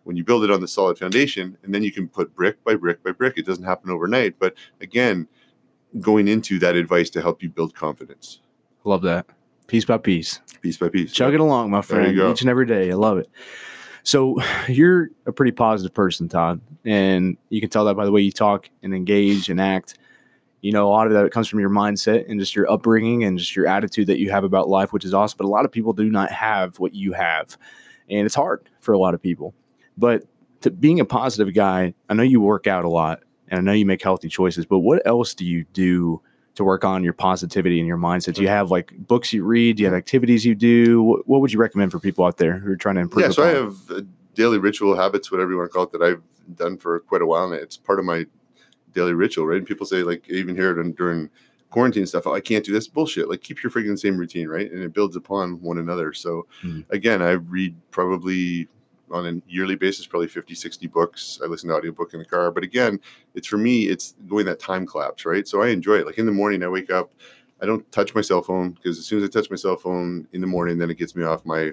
[0.05, 2.75] when you build it on the solid foundation and then you can put brick by
[2.75, 3.39] brick by brick.
[3.39, 5.29] It doesn't happen overnight but again
[6.01, 8.41] going into that advice to help you build confidence.
[8.85, 9.27] Love that.
[9.67, 10.41] Piece by piece.
[10.61, 11.13] Piece by piece.
[11.13, 12.91] Chug it along my friend each and every day.
[12.91, 13.29] I love it.
[14.03, 18.21] So you're a pretty positive person todd and you can tell that by the way
[18.21, 19.99] you talk and engage and act.
[20.61, 23.37] You know a lot of that comes from your mindset and just your upbringing and
[23.37, 25.73] just your attitude that you have about life which is awesome but a lot of
[25.73, 27.59] people do not have what you have
[28.09, 29.55] and it's hard for a lot of people
[29.97, 30.25] but
[30.63, 33.73] to being a positive guy, I know you work out a lot and I know
[33.73, 36.21] you make healthy choices, but what else do you do
[36.55, 38.35] to work on your positivity and your mindset?
[38.35, 39.77] Do you have like books you read?
[39.77, 41.03] Do you have activities you do?
[41.03, 43.25] What, what would you recommend for people out there who are trying to improve?
[43.25, 44.03] Yeah, so I have uh,
[44.35, 46.23] daily ritual habits, whatever you want to call it, that I've
[46.57, 47.45] done for quite a while.
[47.45, 48.27] And it's part of my
[48.93, 49.59] daily ritual, right?
[49.59, 51.31] And people say, like, even here during
[51.71, 53.29] quarantine stuff, oh, I can't do this bullshit.
[53.29, 54.71] Like, keep your freaking same routine, right?
[54.71, 56.13] And it builds upon one another.
[56.13, 56.81] So, mm-hmm.
[56.91, 58.69] again, I read probably
[59.11, 61.41] on a yearly basis, probably 50, 60 books.
[61.43, 62.51] I listen to audiobook in the car.
[62.51, 63.01] But again,
[63.35, 65.47] it's for me, it's going that time collapse, right?
[65.47, 66.07] So I enjoy it.
[66.07, 67.13] Like in the morning, I wake up,
[67.61, 70.27] I don't touch my cell phone because as soon as I touch my cell phone
[70.33, 71.73] in the morning, then it gets me off my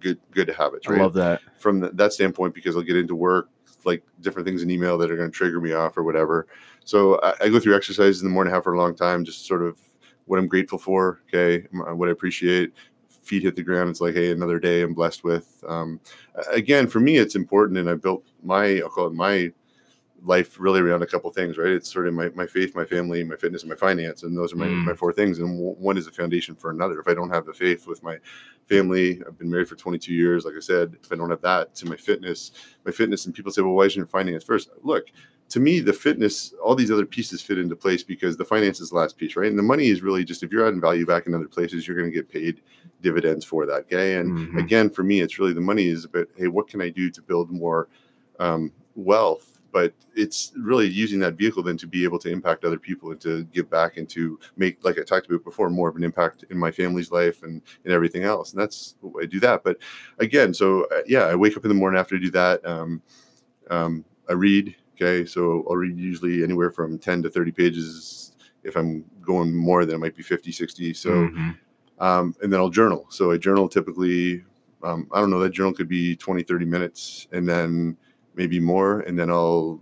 [0.00, 0.88] good good habits.
[0.88, 1.00] Right?
[1.00, 1.40] I love that.
[1.58, 3.48] From the, that standpoint, because I'll get into work,
[3.84, 6.46] like different things in email that are going to trigger me off or whatever.
[6.84, 9.46] So I, I go through exercises in the morning, have for a long time, just
[9.46, 9.78] sort of
[10.26, 11.20] what I'm grateful for.
[11.28, 12.72] Okay, uh, what I appreciate
[13.26, 15.62] feet hit the ground, it's like, hey, another day I'm blessed with.
[15.68, 16.00] Um,
[16.52, 19.52] again, for me, it's important, and I built my, I'll call it my
[20.22, 21.68] life really around a couple things, right?
[21.72, 24.52] It's sort of my, my faith, my family, my fitness, and my finance, and those
[24.52, 24.84] are my, Mm.
[24.84, 25.38] my four things.
[25.38, 26.98] And w- one is a foundation for another.
[26.98, 28.18] If I don't have the faith with my
[28.66, 30.44] family, I've been married for 22 years.
[30.44, 32.52] Like I said, if I don't have that to my fitness,
[32.84, 34.70] my fitness, and people say, well, why isn't your finance first?
[34.82, 35.06] Look,
[35.50, 38.90] to me, the fitness, all these other pieces fit into place because the finance is
[38.90, 39.48] the last piece, right?
[39.48, 41.96] And the money is really just if you're adding value back in other places, you're
[41.96, 42.62] going to get paid
[43.00, 43.82] dividends for that.
[43.82, 44.16] Okay.
[44.16, 44.58] And Mhm.
[44.58, 47.22] again, for me, it's really the money is about, hey, what can I do to
[47.22, 47.86] build more
[48.40, 49.55] um, wealth?
[49.72, 53.20] But it's really using that vehicle then to be able to impact other people and
[53.20, 56.44] to give back and to make, like I talked about before, more of an impact
[56.50, 58.52] in my family's life and, and everything else.
[58.52, 59.62] And that's I do that.
[59.64, 59.78] But
[60.18, 62.64] again, so uh, yeah, I wake up in the morning after I do that.
[62.64, 63.02] Um,
[63.70, 64.74] um, I read.
[64.94, 65.26] Okay.
[65.26, 68.32] So I'll read usually anywhere from 10 to 30 pages.
[68.64, 70.94] If I'm going more, then it might be 50, 60.
[70.94, 71.56] So, Mhm.
[71.98, 73.06] um, and then I'll journal.
[73.10, 74.42] So I journal typically,
[74.82, 77.96] um, I don't know, that journal could be 20, 30 minutes and then
[78.36, 79.00] maybe more.
[79.00, 79.80] And then I'll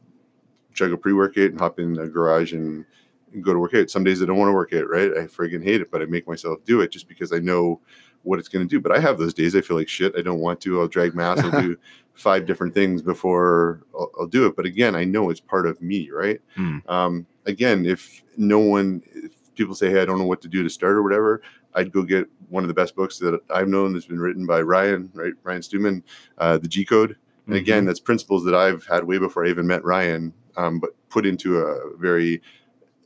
[0.73, 2.85] chug a pre workout and hop in the garage and,
[3.33, 3.91] and go to work out.
[3.91, 5.11] Some days I don't want to work out, right?
[5.11, 7.81] I friggin' hate it, but I make myself do it just because I know
[8.23, 8.81] what it's going to do.
[8.81, 10.15] But I have those days I feel like shit.
[10.17, 10.81] I don't want to.
[10.81, 11.39] I'll drag mass.
[11.41, 11.77] I'll do
[12.15, 14.57] five different things before I'll, I'll do it.
[14.57, 16.41] But again, I know it's part of me, right?
[16.57, 16.89] Mm.
[16.89, 20.63] Um, again, if no one, if people say, hey, I don't know what to do
[20.63, 21.43] to start or whatever,
[21.75, 24.63] I'd go get one of the best books that I've known that's been written by
[24.63, 25.33] Ryan, right?
[25.43, 26.05] Ryan Stewman,
[26.39, 27.17] uh, The G Code.
[27.47, 30.91] And again, that's principles that I've had way before I even met Ryan, um, but
[31.11, 32.41] put into a very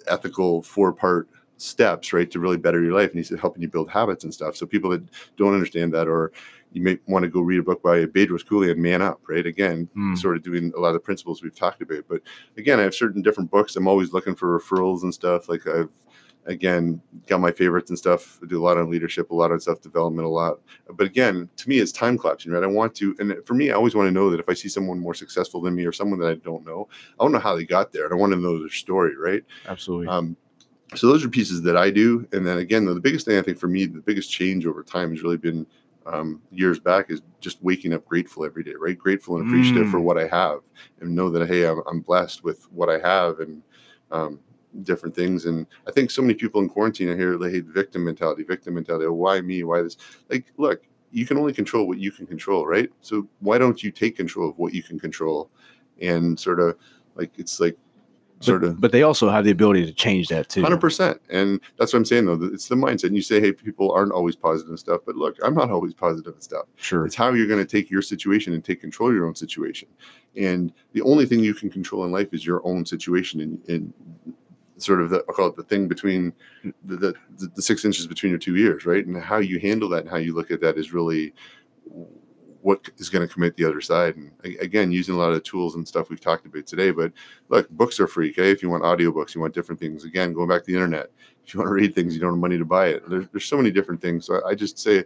[0.06, 3.10] ethical four part steps, right, to really better your life.
[3.10, 4.56] And he's helping you build habits and stuff.
[4.56, 5.02] So people that
[5.36, 6.30] don't understand that, or
[6.72, 9.44] you may want to go read a book by Bedros Keuilian, Man Up, right?
[9.46, 10.16] Again, Mm.
[10.16, 12.04] sort of doing a lot of the principles we've talked about.
[12.08, 12.20] But
[12.56, 13.74] again, I have certain different books.
[13.74, 15.48] I'm always looking for referrals and stuff.
[15.48, 15.90] Like I've
[16.48, 18.38] again got my favorites and stuff.
[18.42, 20.58] I do a lot on leadership, a lot on self development, a lot.
[20.90, 22.64] But again, to me, it's time collapsing, right?
[22.64, 24.68] I want to, and for me, I always want to know that if I see
[24.68, 26.88] someone more successful than me or someone that I don't know,
[27.20, 29.44] I don't know how they got there, and I want to know their story, right?
[29.68, 30.08] Absolutely.
[30.08, 30.36] Um,
[30.94, 33.58] so those are pieces that I do, and then again, the biggest thing I think
[33.58, 35.66] for me, the biggest change over time has really been
[36.06, 38.98] um, years back is just waking up grateful every day, right?
[38.98, 39.90] Grateful and appreciative Mm.
[39.90, 40.60] for what I have,
[41.00, 43.62] and know that hey, I'm, I'm blessed with what I have, and
[44.10, 44.40] um,
[44.82, 45.46] different things.
[45.46, 48.74] And I think so many people in quarantine are here, they hate victim mentality, victim
[48.74, 49.06] mentality.
[49.06, 49.64] Oh, why me?
[49.64, 49.96] Why this?
[50.28, 52.90] Like, look, you can only control what you can control, right?
[53.00, 55.50] So why don't you take control of what you can control,
[56.00, 56.76] and sort of
[57.14, 57.76] like it's like
[58.40, 60.62] sort but, of but they also have the ability to change that too.
[60.62, 62.38] Hundred percent, and that's what I'm saying though.
[62.52, 63.04] It's the mindset.
[63.04, 65.94] And you say, "Hey, people aren't always positive and stuff," but look, I'm not always
[65.94, 66.66] positive and stuff.
[66.76, 67.06] Sure.
[67.06, 69.88] It's how you're going to take your situation and take control of your own situation.
[70.36, 73.92] And the only thing you can control in life is your own situation, and, and
[74.78, 76.32] sort of the I call it the thing between
[76.84, 77.14] the, the
[77.54, 79.06] the six inches between your two ears, right?
[79.06, 81.34] And how you handle that and how you look at that is really
[82.60, 84.16] what is going to commit the other side.
[84.16, 86.90] And again, using a lot of the tools and stuff we've talked about today.
[86.90, 87.12] But
[87.48, 88.30] look, books are free.
[88.30, 90.04] Okay, if you want audiobooks, you want different things.
[90.04, 91.10] Again, going back to the internet.
[91.46, 93.08] If you want to read things, you don't have money to buy it.
[93.08, 94.26] There's, there's so many different things.
[94.26, 95.04] So I just say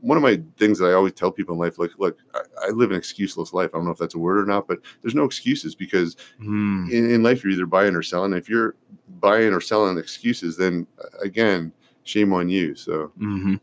[0.00, 2.70] one of my things that I always tell people in life, like, look, I, I
[2.70, 3.70] live an excuseless life.
[3.72, 6.90] I don't know if that's a word or not, but there's no excuses because Mm.
[6.90, 8.32] in, in life you're either buying or selling.
[8.32, 8.74] If you're
[9.20, 11.72] buying or selling excuses, then uh, again,
[12.04, 12.74] shame on you.
[12.74, 13.56] So hmm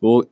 [0.00, 0.24] Well,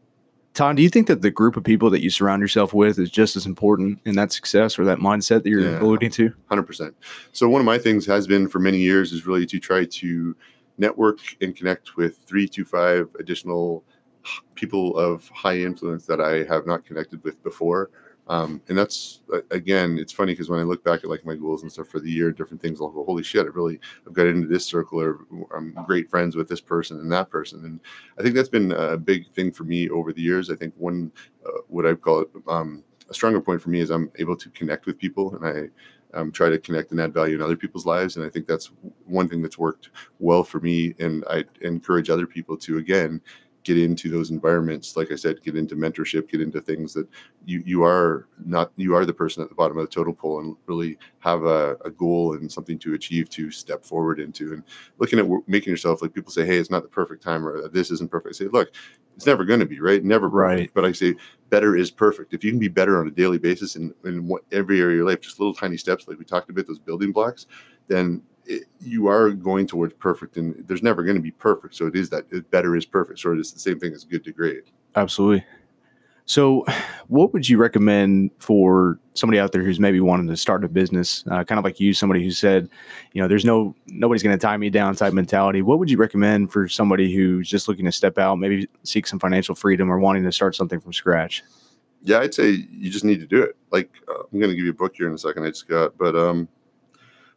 [0.55, 3.11] Tom, do you think that the group of people that you surround yourself with is
[3.11, 5.80] just as important in that success or that mindset that you're Yeah.
[5.80, 6.32] alluding to?
[6.46, 6.94] Hundred percent.
[7.32, 10.36] So one of my things has been for many years is really to try to
[10.78, 13.84] network and connect with three to five additional
[14.54, 17.90] people of high influence that I have not connected with before.
[18.28, 19.20] Um, and that's
[19.50, 21.98] again, it's funny because when I look back at like my goals and stuff for
[21.98, 23.46] the year, different things, I'll go, "Holy shit!
[23.46, 25.20] I really I've got into this circle, or
[25.56, 27.80] I'm great friends with this person and that person." And
[28.18, 30.50] I think that's been a big thing for me over the years.
[30.50, 31.10] I think one,
[31.46, 34.50] uh, what I call it, um, a stronger point for me is I'm able to
[34.50, 37.86] connect with people, and I um, try to connect and add value in other people's
[37.86, 38.16] lives.
[38.16, 38.70] And I think that's
[39.06, 40.94] one thing that's worked well for me.
[40.98, 43.20] And I encourage other people to again
[43.64, 44.96] get into those environments.
[44.96, 47.06] Like I said, get into mentorship, get into things that
[47.44, 50.40] you you are not you are the person at the bottom of the totem pole,
[50.40, 54.52] and really have a, a goal and something to achieve to step forward into.
[54.52, 54.62] And
[54.98, 57.90] looking at making yourself like people say, hey, it's not the perfect time or this
[57.90, 58.36] isn't perfect.
[58.36, 58.70] I say, look,
[59.16, 60.61] it's never going to be right, never perfect.
[60.61, 60.70] Right.
[60.74, 61.16] But I say
[61.50, 62.34] better is perfect.
[62.34, 64.98] If you can be better on a daily basis in, in what, every area of
[64.98, 67.46] your life, just little tiny steps, like we talked about, those building blocks,
[67.88, 70.36] then it, you are going towards perfect.
[70.36, 71.74] And there's never going to be perfect.
[71.74, 73.20] So it is that it better is perfect.
[73.20, 74.64] So it's the same thing as good to great.
[74.96, 75.44] Absolutely.
[76.28, 76.66] So,
[77.07, 81.24] what would you recommend for somebody out there who's maybe wanting to start a business,
[81.30, 82.68] uh, kind of like you, somebody who said,
[83.14, 85.62] you know, there's no nobody's going to tie me down type mentality?
[85.62, 89.18] What would you recommend for somebody who's just looking to step out, maybe seek some
[89.18, 91.42] financial freedom, or wanting to start something from scratch?
[92.03, 93.57] Yeah, I'd say you just need to do it.
[93.70, 95.44] Like uh, I'm going to give you a book here in a second.
[95.44, 96.46] I just got, but um,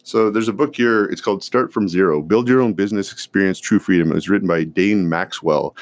[0.03, 1.05] So there's a book here.
[1.05, 4.11] It's called Start from Zero: Build Your Own Business, Experience True Freedom.
[4.11, 5.75] It was written by Dane Maxwell.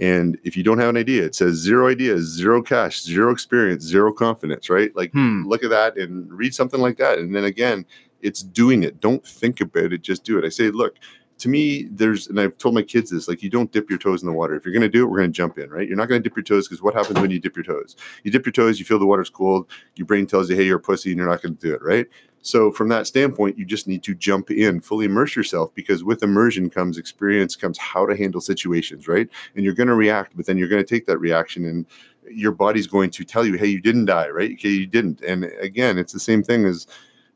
[0.00, 3.82] And if you don't have an idea, it says zero ideas, zero cash, zero experience,
[3.82, 4.94] zero confidence, right?
[4.94, 5.44] Like Hmm.
[5.44, 7.18] look at that and read something like that.
[7.18, 7.84] And then again,
[8.20, 9.00] it's doing it.
[9.00, 10.44] Don't think about it, just do it.
[10.44, 10.94] I say, look,
[11.38, 14.22] to me, there's, and I've told my kids this, like, you don't dip your toes
[14.22, 14.56] in the water.
[14.56, 15.86] If you're going to do it, we're going to jump in, right?
[15.86, 17.94] You're not going to dip your toes because what happens when you dip your toes?
[18.24, 20.78] You dip your toes, you feel the water's cold, your brain tells you, hey, you're
[20.78, 22.06] a pussy, and you're not going to do it, right?
[22.42, 26.22] So, from that standpoint, you just need to jump in, fully immerse yourself because with
[26.22, 29.28] immersion comes experience, comes how to handle situations, right?
[29.54, 31.86] And you're going to react, but then you're going to take that reaction and
[32.30, 34.52] your body's going to tell you, hey, you didn't die, right?
[34.52, 35.20] Okay, you didn't.
[35.22, 36.86] And again, it's the same thing as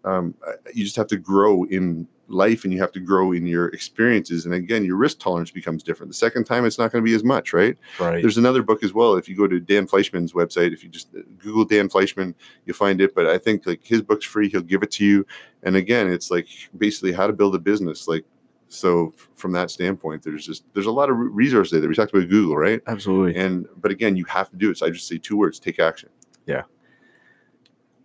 [0.05, 0.34] um,
[0.74, 4.45] you just have to grow in life and you have to grow in your experiences.
[4.47, 6.11] And again, your risk tolerance becomes different.
[6.11, 7.76] The second time, it's not going to be as much, right?
[8.01, 8.22] Right.
[8.22, 9.14] There's another book as well.
[9.14, 12.76] If you go to Dan Fleischman's website, if you just uh, Google Dan Fleischman, you'll
[12.76, 13.14] find it.
[13.14, 14.49] But I think like his book's free.
[14.49, 15.26] He'll give it to you.
[15.62, 18.09] And again, it's like basically how to build a business.
[18.09, 18.24] Like
[18.68, 21.89] so, from that standpoint, there's just there's a lot of re- resources there.
[21.89, 22.80] We talked about Google, right?
[22.87, 23.41] Absolutely.
[23.41, 24.78] And but again, you have to do it.
[24.78, 26.09] So I just say two words: take action.
[26.47, 26.62] Yeah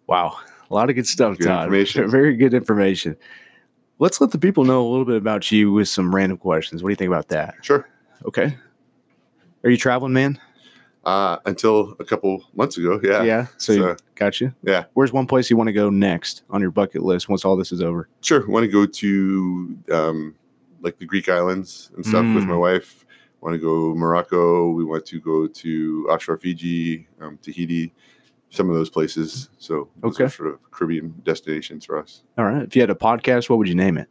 [0.07, 0.37] wow.
[0.69, 1.65] A lot of good stuff, Good Todd.
[1.65, 2.09] information.
[2.09, 3.15] Very good information.
[3.99, 6.83] Let's let the people know a little bit about you with some random questions.
[6.83, 7.55] What do you think about that?
[7.63, 7.87] Sure.
[8.25, 8.55] Okay.
[9.63, 10.39] Are you traveling, man?
[11.03, 13.47] Uh, until a couple months ago, yeah.
[13.57, 14.53] So, So, got you.
[14.61, 14.85] yeah.
[14.93, 17.71] Where's one place you want to go next on your bucket list once all this
[17.71, 18.09] is over?
[18.21, 18.45] Sure.
[18.47, 20.35] Want to go to um,
[20.81, 22.59] like the Greek islands and stuff with my Mm.
[22.59, 23.05] wife.
[23.41, 24.71] Want to go Morocco.
[24.71, 27.93] We want to go to offshore Fiji, um, Tahiti,
[28.49, 29.49] some of those places.
[29.57, 30.27] So those Okay.
[30.33, 32.23] sort of Caribbean destinations for us.
[32.37, 32.63] All right.
[32.63, 34.07] If you had a podcast, what would you name it?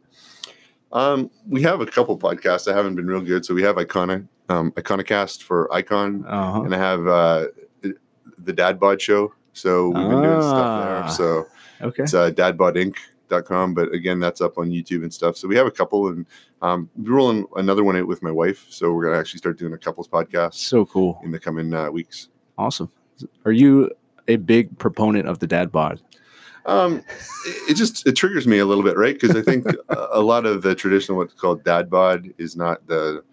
[0.91, 3.43] Um, we have a couple podcasts that haven't been real good.
[3.45, 6.61] So we have Iconic, um, Iconicast for Icon, Uh-huh.
[6.63, 7.45] and I have uh,
[7.81, 9.33] the Dad Bod Show.
[9.53, 11.01] So we've been doing stuff Ah.
[11.03, 11.09] there.
[11.09, 11.45] So
[11.81, 12.03] Okay.
[12.03, 15.35] It's uh, dadbodinc.com, but again, that's up on YouTube and stuff.
[15.37, 16.25] So we have a couple, and
[16.61, 18.65] um, we're rolling another one out with my wife.
[18.69, 21.19] So we're gonna actually start doing a couples podcast So cool.
[21.23, 22.29] in the coming uh, weeks.
[22.57, 22.89] Awesome.
[23.45, 23.91] Are you
[24.27, 26.01] a big proponent of the dad bod?
[26.65, 27.03] Um,
[27.69, 29.13] it, just it triggers me a little bit, right?
[29.13, 33.23] Because I think a, lot of the traditional what's called dad bod is not the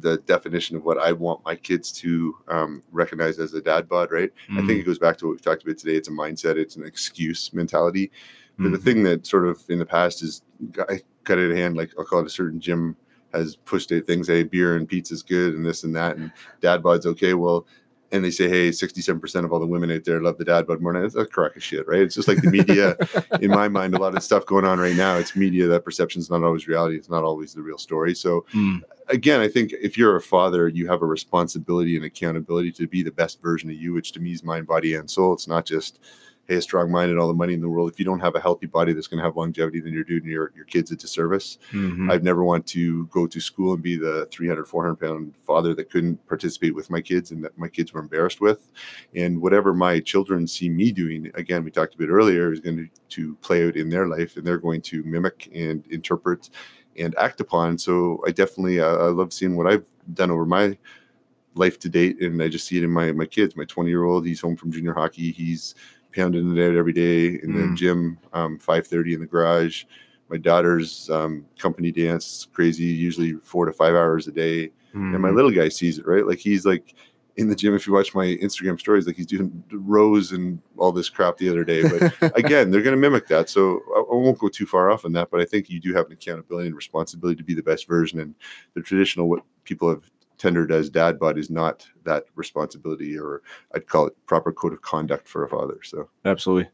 [0.00, 4.10] the definition of what I want my kids to um, recognize as a dad bod,
[4.10, 4.32] right?
[4.50, 5.94] I think it goes back to what we've talked about today.
[5.96, 8.10] It's a mindset, it's an excuse mentality.
[8.58, 8.82] But the Mhm.
[8.84, 10.42] thing that sort of in the past is
[10.88, 12.96] I cut it in hand, like I'll call it a certain gym
[13.32, 16.30] has pushed it things, hey, beer and pizza's good and this and that, and
[16.60, 17.34] dad bod's okay.
[17.34, 17.66] Well,
[18.12, 20.80] and they say, hey, 67% of all the women out there love the dad bod
[20.82, 20.92] more.
[20.92, 22.00] That's a crock of shit, right?
[22.02, 22.96] It's just like the media,
[23.40, 25.16] in my mind, a lot of stuff going on right now.
[25.16, 26.96] It's media, that perception is not always reality.
[26.96, 28.14] It's not always the real story.
[28.14, 28.82] So Mm.
[29.08, 33.02] again, I think if you're a father, you have a responsibility and accountability to be
[33.02, 35.32] the best version of you, which to me is mind, body, and soul.
[35.32, 35.98] It's not just,
[36.48, 37.90] hey, a strong mind and all the money in the world.
[37.90, 40.24] If you don't have a healthy body that's going to have longevity, then you're doing
[40.24, 41.58] your, your kids a disservice.
[41.70, 42.10] Mhm.
[42.10, 45.90] I've never want to go to school and be the 300, 400 pound father that
[45.90, 48.70] couldn't participate with my kids and that my kids were embarrassed with.
[49.14, 52.76] And whatever my children see me doing, again, we talked a bit earlier, is going
[52.76, 56.50] to, to play out in their life and they're going to mimic and interpret
[56.98, 57.78] and act upon.
[57.78, 60.76] So I definitely, uh, I love seeing what I've done over my
[61.54, 62.20] life to date.
[62.20, 64.56] And I just see it in my, my kids, my 20 year old, he's home
[64.56, 65.30] from junior hockey.
[65.30, 65.74] He's
[66.12, 67.74] pounding it out every day in the Mm.
[67.74, 69.84] gym, um, 530 in the garage.
[70.28, 74.70] My daughter's um, company dance crazy usually four to five hours a day.
[74.94, 75.34] And my Mhm.
[75.34, 76.26] little guy sees it right?
[76.26, 76.94] Like he's like
[77.36, 77.74] in the gym.
[77.74, 81.48] If you watch my instagram stories like he's doing rows and all this crap the
[81.48, 81.82] other day.
[81.82, 83.48] But again they're going to mimic that.
[83.48, 85.94] So I, I won't go too far off on that but i think you do
[85.94, 88.20] have an accountability and responsibility to be the best version.
[88.20, 88.34] And
[88.74, 90.02] the traditional what people have
[90.42, 93.42] tendered as dad bod is not that responsibility or
[93.76, 96.68] i'd call it proper code of conduct for a father so Absolutely.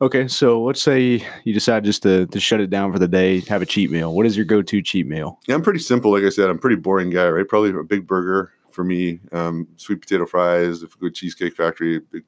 [0.00, 3.40] Okay, so let's say you decide just to, to shut it down for the day,
[3.42, 4.12] have a cheat meal.
[4.12, 5.38] What is your go-to cheat meal?
[5.46, 6.10] Yeah, I'm pretty simple.
[6.10, 7.46] Like I said, I'm a pretty boring guy, right?
[7.46, 9.20] Probably a big burger for me.
[9.30, 12.00] Um, sweet potato fries, if a good cheesecake factory.
[12.00, 12.24] Big,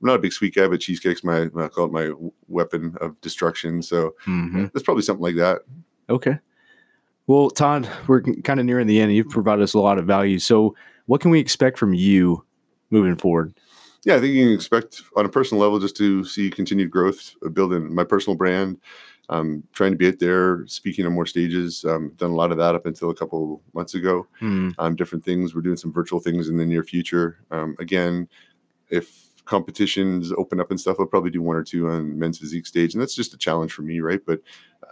[0.00, 2.12] I'm not a big sweet guy, but cheesecake's my I call it my
[2.48, 3.82] weapon of destruction.
[3.82, 4.70] So Mhm.
[4.72, 5.62] that's probably something like that.
[6.10, 6.38] Okay.
[7.26, 9.14] Well, Todd, we're kind of nearing the end.
[9.14, 10.38] You've provided us a lot of value.
[10.38, 12.44] So, what can we expect from you
[12.90, 13.54] moving forward?
[14.04, 17.34] Yeah, I think you can expect on a personal level just to see continued growth,
[17.44, 18.78] uh, building my personal brand.
[19.28, 21.84] Um, trying to be out there, speaking on more stages.
[21.84, 24.28] Um, done a lot of that up until a couple months ago.
[24.40, 25.52] Mm, um, different things.
[25.52, 27.38] We're doing some virtual things in the near future.
[27.50, 28.28] Um, again,
[28.88, 32.66] if competitions open up and stuff, I'll probably do one or two on men's physique
[32.66, 34.20] stage, and that's just a challenge for me, right?
[34.24, 34.40] But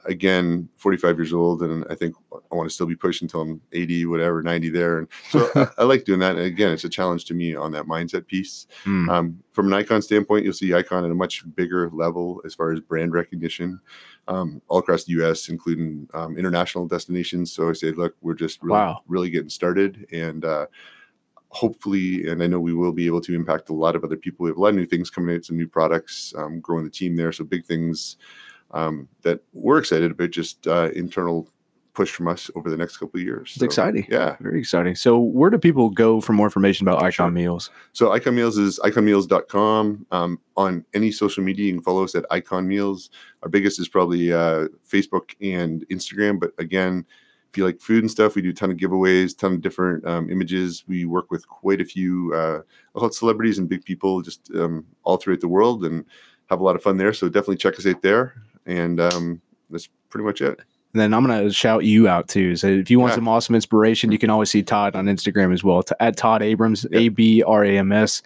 [0.06, 3.60] again, 45 years old, and I think I want to still be pushing until I'm
[3.72, 4.98] 80, whatever, 90 there.
[4.98, 6.36] And so I, I, like doing that.
[6.36, 8.66] And again, it's a challenge to me on that mindset piece.
[8.84, 9.08] Mm.
[9.08, 12.72] Um, from an icon standpoint, you'll see icon at a much bigger level as far
[12.72, 13.80] as brand recognition
[14.28, 17.52] um, all across the US, including um, international destinations.
[17.52, 19.02] So I say, look, we're just really, wow.
[19.06, 20.06] really getting started.
[20.12, 20.66] And, uh,
[21.54, 24.44] hopefully, and I know we will be able to impact a lot of other people.
[24.44, 26.90] We have a lot of new things coming out, some new products, um, growing the
[26.90, 27.32] team there.
[27.32, 28.16] So big things
[28.72, 31.48] um, that we're excited about, just uh, internal
[31.94, 33.50] push from us over the next couple of years.
[33.50, 34.04] It's so, exciting.
[34.10, 34.36] Yeah.
[34.40, 34.96] Very exciting.
[34.96, 37.32] So where do people go for more information about Icon.
[37.32, 37.70] Meals?
[37.92, 40.06] So Icon Meals is iconmeals.com.
[40.10, 43.10] Um, on any social media, you can follow us at Icon Meals.
[43.44, 46.40] Our biggest is probably uh, Facebook and Instagram.
[46.40, 47.06] But again,
[47.54, 50.04] if you like food and stuff, we do a ton of giveaways, ton of different
[50.04, 50.82] um, images.
[50.88, 52.62] We work with quite a few uh,
[53.10, 56.04] celebrities and big people just um, all throughout the world and
[56.50, 57.12] have a lot of fun there.
[57.12, 59.40] So definitely check us out there and um,
[59.70, 60.58] that's pretty much it.
[60.94, 62.56] And then I'm gonna shout you out too.
[62.56, 63.16] So if you want yeah.
[63.16, 65.84] some awesome inspiration, you can always see Todd on Instagram as well.
[65.84, 68.20] To at Todd Abrams, A B R A M S.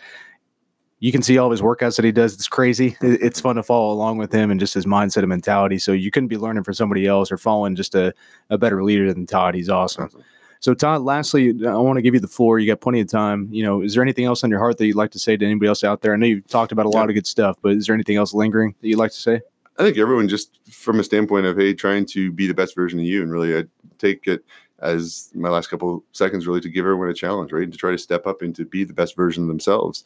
[1.01, 2.34] You can see all of his workouts that he does.
[2.34, 2.96] It's crazy.
[3.01, 5.78] It's fun to follow along with him and just his mindset and mentality.
[5.78, 8.12] So you couldn't be learning from somebody else or following just a,
[8.51, 9.55] a better leader than Todd.
[9.55, 10.05] He's awesome.
[10.05, 10.24] awesome.
[10.61, 12.59] So Todd, lastly, I want to give you the floor.
[12.59, 13.49] You got plenty of time.
[13.53, 15.44] You know, is there anything else on your heart that you'd like to say to
[15.44, 16.12] anybody else out there?
[16.12, 16.99] I know you've talked about a yeah.
[16.99, 19.40] lot of good stuff, but is there anything else lingering that you'd like to say?
[19.78, 22.99] I think everyone just from a standpoint of hey, trying to be the best version
[22.99, 23.64] of you, and really I
[23.99, 24.44] take it
[24.80, 27.62] as my last couple seconds really to give everyone a challenge, right?
[27.62, 30.05] And To try to step up and to be the best version of themselves.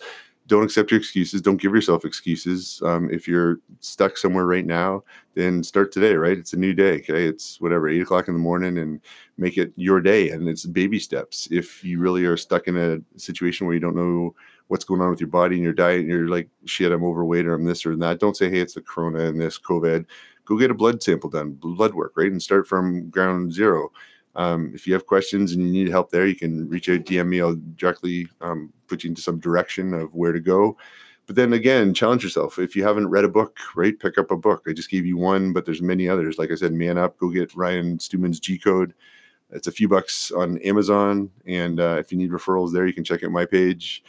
[0.53, 1.41] Don't accept your excuses.
[1.41, 2.83] Don't give yourself excuses.
[2.85, 5.03] Um, if you're stuck somewhere right now,
[5.35, 6.37] then start today, right?
[6.37, 6.97] It's a new day.
[6.97, 7.25] Okay.
[7.25, 9.01] It's whatever, eight o'clock in the morning and
[9.39, 10.29] make it your day.
[10.29, 11.49] And it's baby steps.
[11.51, 14.35] If you really are stuck in a situation where you don't know
[14.69, 17.45] what's going on with your body and your diet and you're like shit i'm overweight
[17.45, 20.07] or i'm this or that don't say hey it's the corona and this covid
[20.47, 23.91] go get a blood sample done blood work right and start from ground zero
[24.35, 27.29] um, if you have questions and you need help there you can reach out dm
[27.29, 27.41] me.
[27.41, 30.77] I'll directly um, put you into some direction of where to go.
[31.27, 32.59] But then again challenge yourself.
[32.59, 34.65] If you haven't read a book right pick up a book.
[34.67, 36.39] I just gave you one but there's many others.
[36.39, 38.95] Like i said man up go get ryan stewman's g code.
[39.51, 43.05] It's a few bucks on amazon and uh, if you need referrals there you can
[43.05, 44.03] check out my page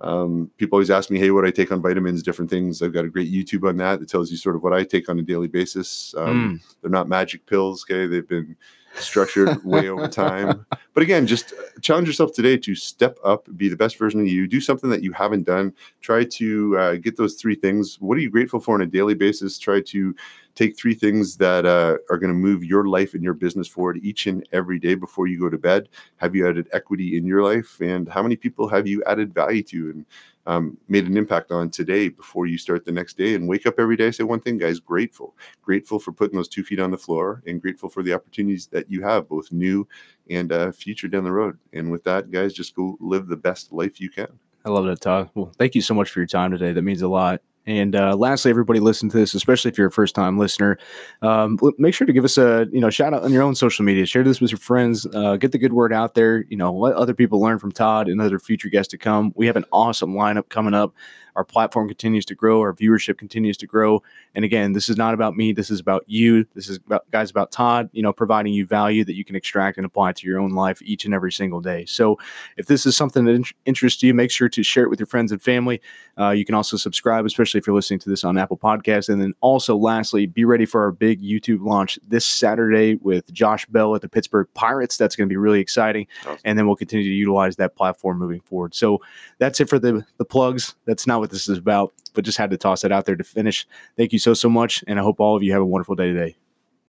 [0.00, 2.82] um, people always ask me, hey, what I take on vitamins, different things.
[2.82, 5.08] I've got a great YouTube on that that tells you sort of what I take
[5.08, 6.14] on a daily basis.
[6.16, 6.74] Um, mm.
[6.80, 8.06] They're not magic pills, okay?
[8.06, 8.56] They've been
[8.94, 10.66] structured way over time.
[10.92, 14.46] But again, just challenge yourself today to step up, be the best version of you,
[14.46, 15.72] do something that you haven't done.
[16.00, 17.98] Try to uh, get those three things.
[18.00, 19.58] What are you grateful for on a daily basis?
[19.58, 20.14] Try to
[20.56, 24.00] take three things that uh, are going to move your life and your business forward
[24.02, 25.88] each and every day before you go to bed.
[26.16, 27.78] Have you added equity in your life?
[27.80, 29.90] And how many people have you added value to?
[29.90, 30.06] And
[30.46, 33.78] um, made an impact on today before you start the next day and wake up
[33.78, 36.96] every day say one thing guys grateful grateful for putting those two feet on the
[36.96, 39.86] floor and grateful for the opportunities that you have both new
[40.30, 43.72] and uh, future down the road and with that guys just go live the best
[43.72, 44.28] life you can
[44.64, 47.02] i love that todd well thank you so much for your time today that means
[47.02, 50.38] a lot and uh, lastly, everybody listen to this, especially if you're a first time
[50.38, 50.78] listener.
[51.22, 53.84] Um, make sure to give us a you know shout out on your own social
[53.84, 54.06] media.
[54.06, 55.06] Share this with your friends.
[55.12, 56.44] Uh, get the good word out there.
[56.48, 59.32] You know, let other people learn from Todd and other future guests to come.
[59.34, 60.94] We have an awesome lineup coming up
[61.36, 64.02] our platform continues to grow, our viewership continues to grow.
[64.34, 65.52] And again, this is not about me.
[65.52, 66.46] This is about you.
[66.54, 69.76] This is about guys about Todd, you know, providing you value that you can extract
[69.76, 71.84] and apply to your own life each and every single day.
[71.84, 72.18] So
[72.56, 75.30] if this is something that interests you, make sure to share it with your friends
[75.30, 75.80] and family.
[76.18, 79.08] Uh, you can also subscribe, especially if you're listening to this on Apple Podcasts.
[79.08, 83.66] And then also, lastly, be ready for our big YouTube launch this Saturday with Josh
[83.66, 84.96] Bell at the Pittsburgh Pirates.
[84.96, 86.06] That's going to be really exciting.
[86.22, 86.38] Awesome.
[86.44, 88.74] And then we'll continue to utilize that platform moving forward.
[88.74, 89.02] So
[89.38, 90.74] that's it for the the plugs.
[90.86, 93.24] That's not what this is about, but just had to toss it out there to
[93.24, 93.66] finish.
[93.96, 94.84] Thank you so, so much.
[94.86, 96.36] And I hope all of you have a wonderful day today.